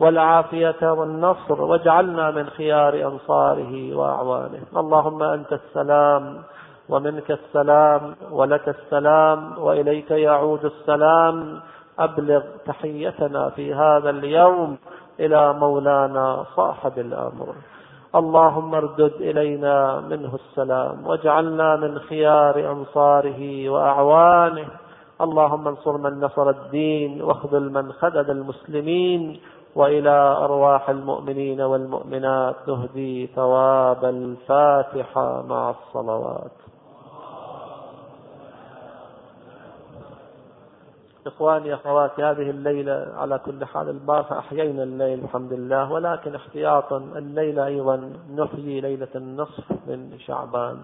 والعافية 0.00 0.92
والنصر 0.92 1.62
واجعلنا 1.62 2.30
من 2.30 2.46
خيار 2.46 2.94
أنصاره 2.94 3.96
وأعوانه. 3.96 4.62
اللهم 4.76 5.22
أنت 5.22 5.52
السلام 5.52 6.42
ومنك 6.88 7.30
السلام 7.30 8.14
ولك 8.30 8.68
السلام 8.68 9.58
وإليك 9.58 10.10
يعود 10.10 10.64
السلام. 10.64 11.60
أبلغ 11.98 12.42
تحيتنا 12.66 13.48
في 13.48 13.74
هذا 13.74 14.10
اليوم 14.10 14.76
إلى 15.20 15.52
مولانا 15.52 16.44
صاحب 16.56 16.98
الأمر. 16.98 17.54
اللهم 18.14 18.74
اردد 18.74 19.12
إلينا 19.20 20.00
منه 20.00 20.34
السلام. 20.34 21.06
واجعلنا 21.06 21.76
من 21.76 21.98
خيار 21.98 22.72
أنصاره 22.72 23.68
وأعوانه. 23.68 24.68
اللهم 25.20 25.68
انصر 25.68 25.96
من 25.96 26.20
نصر 26.20 26.50
الدين 26.50 27.22
واخذل 27.22 27.72
من 27.72 27.92
خذل 27.92 28.30
المسلمين. 28.30 29.40
وإلى 29.76 30.10
أرواح 30.44 30.90
المؤمنين 30.90 31.60
والمؤمنات 31.60 32.56
نهدي 32.68 33.26
ثواب 33.26 34.04
الفاتحة 34.04 35.42
مع 35.42 35.70
الصلوات. 35.70 36.50
إخواني 41.26 41.74
أخواتي 41.74 42.22
هذه 42.24 42.50
الليلة 42.50 43.12
على 43.16 43.38
كل 43.38 43.64
حال 43.64 43.88
البارحة 43.88 44.38
أحيينا 44.38 44.82
الليل 44.82 45.24
الحمد 45.24 45.52
لله 45.52 45.92
ولكن 45.92 46.34
احتياطا 46.34 46.96
الليلة 46.96 47.66
أيضا 47.66 48.12
نحيي 48.36 48.80
ليلة 48.80 49.08
النصف 49.14 49.72
من 49.86 50.18
شعبان. 50.18 50.76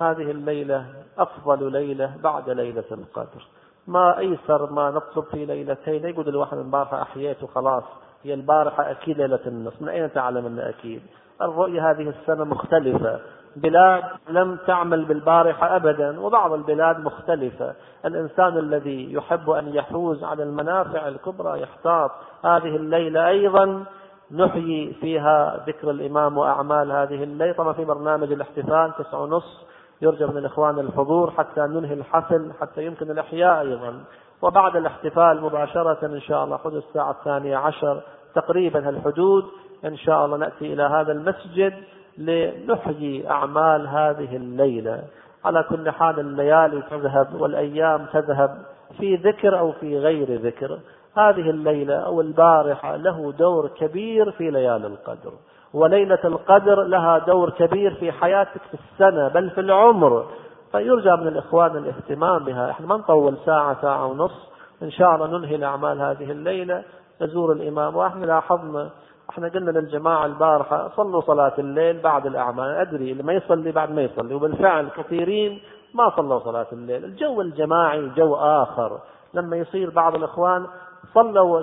هذه 0.00 0.30
الليلة 0.30 0.86
أفضل 1.18 1.72
ليلة 1.72 2.16
بعد 2.22 2.50
ليلة 2.50 2.84
القدر. 2.92 3.46
ما 3.86 4.18
أيسر 4.18 4.72
ما 4.72 4.90
نطلب 4.90 5.24
في 5.24 5.44
ليلتين 5.44 6.04
يقول 6.04 6.28
الواحد 6.28 6.58
البارحة 6.58 7.02
أحييت 7.02 7.42
وخلاص 7.42 7.84
هي 8.22 8.34
البارحة 8.34 8.90
أكيد 8.90 9.18
ليلة 9.18 9.40
النصف 9.46 9.82
من 9.82 9.88
أين 9.88 10.12
تعلم 10.12 10.46
أن 10.46 10.58
أكيد؟ 10.58 11.02
الرؤية 11.42 11.90
هذه 11.90 12.08
السنة 12.08 12.44
مختلفة. 12.44 13.20
بلاد 13.56 14.04
لم 14.28 14.58
تعمل 14.66 15.04
بالبارحة 15.04 15.76
أبدا 15.76 16.20
وبعض 16.20 16.52
البلاد 16.52 17.00
مختلفة. 17.00 17.74
الإنسان 18.04 18.58
الذي 18.58 19.12
يحب 19.12 19.50
أن 19.50 19.74
يحوز 19.74 20.24
على 20.24 20.42
المنافع 20.42 21.08
الكبرى 21.08 21.60
يحتاط. 21.62 22.10
هذه 22.44 22.76
الليلة 22.76 23.28
أيضا 23.28 23.84
نحيي 24.30 24.94
فيها 25.00 25.64
ذكر 25.66 25.90
الإمام 25.90 26.38
وأعمال 26.38 26.92
هذه 26.92 27.22
الليلة. 27.24 27.52
طبعا 27.52 27.72
في 27.72 27.84
برنامج 27.84 28.32
الاحتفال 28.32 28.92
تسعة 28.98 29.22
ونص 29.22 29.66
يرجى 30.02 30.26
من 30.26 30.36
الإخوان 30.36 30.78
الحضور 30.78 31.30
حتى 31.30 31.60
ننهي 31.60 31.94
الحفل 31.94 32.52
حتى 32.60 32.86
يمكن 32.86 33.10
الإحياء 33.10 33.60
أيضا. 33.60 34.04
وبعد 34.42 34.76
الاحتفال 34.76 35.40
مباشرة 35.40 36.06
إن 36.06 36.20
شاء 36.20 36.44
الله 36.44 36.56
حدود 36.56 36.74
الساعة 36.88 37.10
الثانية 37.10 37.56
عشر 37.56 38.00
تقريبا 38.34 38.88
الحدود 38.88 39.44
إن 39.84 39.96
شاء 39.96 40.24
الله 40.24 40.36
نأتي 40.36 40.72
إلى 40.72 40.82
هذا 40.82 41.12
المسجد 41.12 41.74
لنحيي 42.18 43.30
أعمال 43.30 43.88
هذه 43.88 44.36
الليلة. 44.36 45.02
على 45.44 45.62
كل 45.62 45.90
حال 45.90 46.20
الليالي 46.20 46.82
تذهب 46.90 47.40
والأيام 47.40 48.06
تذهب 48.12 48.58
في 48.98 49.16
ذكر 49.16 49.58
أو 49.58 49.72
في 49.72 49.98
غير 49.98 50.40
ذكر. 50.40 50.78
هذه 51.16 51.50
الليلة 51.50 51.94
أو 51.94 52.20
البارحة 52.20 52.96
له 52.96 53.32
دور 53.38 53.68
كبير 53.68 54.30
في 54.30 54.50
ليالي 54.50 54.86
القدر. 54.86 55.32
وليلة 55.74 56.18
القدر 56.24 56.82
لها 56.82 57.18
دور 57.18 57.50
كبير 57.50 57.94
في 57.94 58.12
حياتك 58.12 58.60
في 58.70 58.74
السنة 58.74 59.28
بل 59.28 59.50
في 59.50 59.60
العمر. 59.60 60.26
فيرجى 60.72 61.10
من 61.10 61.28
الإخوان 61.28 61.76
الاهتمام 61.76 62.44
بها. 62.44 62.70
إحنا 62.70 62.86
ما 62.86 62.96
نطول 62.96 63.36
ساعة 63.46 63.82
ساعة 63.82 64.06
ونص. 64.06 64.48
إن 64.82 64.90
شاء 64.90 65.14
الله 65.14 65.38
ننهي 65.38 65.54
الأعمال 65.54 66.00
هذه 66.00 66.30
الليلة. 66.30 66.82
نزور 67.22 67.52
الإمام. 67.52 67.96
وإحنا 67.96 68.26
لاحظنا 68.26 68.90
إحنا 69.30 69.48
قلنا 69.48 69.70
للجماعة 69.70 70.26
البارحة 70.26 70.88
صلوا 70.96 71.20
صلاة 71.20 71.52
الليل 71.58 72.00
بعد 72.00 72.26
الأعمال. 72.26 72.68
أدري 72.68 73.12
اللي 73.12 73.22
ما 73.22 73.32
يصلي 73.32 73.72
بعد 73.72 73.90
ما 73.90 74.02
يصلي 74.02 74.34
وبالفعل 74.34 74.88
كثيرين 74.88 75.60
ما 75.94 76.12
صلوا 76.16 76.38
صلاة 76.38 76.66
الليل. 76.72 77.04
الجو 77.04 77.40
الجماعي 77.40 78.08
جو 78.08 78.34
آخر. 78.34 79.00
لما 79.34 79.56
يصير 79.56 79.90
بعض 79.90 80.14
الإخوان 80.14 80.66
صلوا 81.14 81.62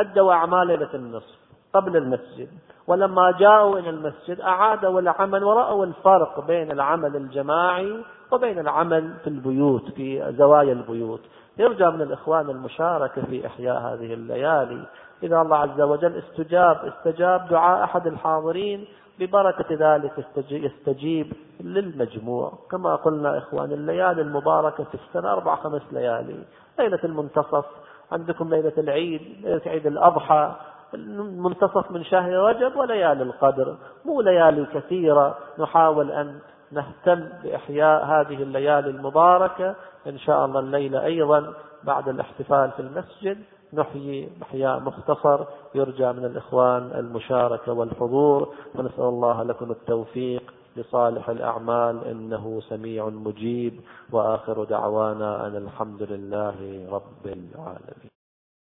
أدوا 0.00 0.32
أعمال 0.32 0.66
ليلة 0.66 0.94
النصف. 0.94 1.39
قبل 1.72 1.96
المسجد. 1.96 2.48
ولما 2.86 3.32
جاءوا 3.38 3.78
إلى 3.78 3.90
المسجد 3.90 4.40
أعادوا 4.40 5.00
العمل 5.00 5.44
ورأوا 5.44 5.84
الفرق 5.84 6.46
بين 6.46 6.70
العمل 6.70 7.16
الجماعي 7.16 8.04
وبين 8.32 8.58
العمل 8.58 9.14
في 9.24 9.26
البيوت 9.26 9.90
في 9.90 10.32
زوايا 10.38 10.72
البيوت. 10.72 11.20
يرجى 11.58 11.86
من 11.86 12.02
الإخوان 12.02 12.50
المشاركة 12.50 13.22
في 13.22 13.46
إحياء 13.46 13.78
هذه 13.78 14.14
الليالي. 14.14 14.86
إذا 15.22 15.40
الله 15.40 15.56
عز 15.56 15.80
وجل 15.80 16.16
استجاب 16.18 16.76
استجاب 16.84 17.48
دعاء 17.48 17.84
أحد 17.84 18.06
الحاضرين 18.06 18.84
ببركة 19.18 19.66
ذلك 19.70 20.26
يستجيب 20.50 21.32
للمجموع. 21.60 22.52
كما 22.70 22.96
قلنا 22.96 23.38
إخوان 23.38 23.72
الليالي 23.72 24.22
المباركة 24.22 24.84
في 24.84 24.94
السنة 24.94 25.32
أربع 25.32 25.56
خمس 25.56 25.82
ليالي. 25.92 26.44
ليلة 26.78 27.00
المنتصف 27.04 27.64
عندكم 28.12 28.48
ليلة 28.48 28.72
العيد 28.78 29.22
ليلة 29.42 29.62
عيد 29.66 29.86
الأضحى. 29.86 30.52
المنتصف 30.94 31.90
من 31.90 32.04
شهر 32.04 32.32
رجب 32.32 32.76
وليالي 32.76 33.22
القدر 33.22 33.76
مو 34.04 34.20
ليالي 34.20 34.66
كثيرة 34.66 35.38
نحاول 35.58 36.10
أن 36.10 36.38
نهتم 36.72 37.28
بإحياء 37.42 38.04
هذه 38.04 38.42
الليالي 38.42 38.90
المباركة 38.90 39.74
إن 40.06 40.18
شاء 40.18 40.44
الله 40.44 40.60
الليلة 40.60 41.04
أيضا 41.04 41.54
بعد 41.84 42.08
الاحتفال 42.08 42.70
في 42.70 42.80
المسجد 42.80 43.38
نحيي 43.72 44.28
إحياء 44.42 44.80
مختصر 44.80 45.44
يرجى 45.74 46.12
من 46.12 46.24
الإخوان 46.24 46.90
المشاركة 46.94 47.72
والحضور 47.72 48.54
ونسأل 48.74 49.04
الله 49.04 49.42
لكم 49.42 49.70
التوفيق 49.70 50.42
لصالح 50.76 51.28
الأعمال 51.30 52.04
إنه 52.04 52.60
سميع 52.68 53.08
مجيب 53.08 53.80
وآخر 54.12 54.64
دعوانا 54.64 55.46
أن 55.46 55.56
الحمد 55.56 56.02
لله 56.02 56.86
رب 56.90 57.26
العالمين. 57.26 58.19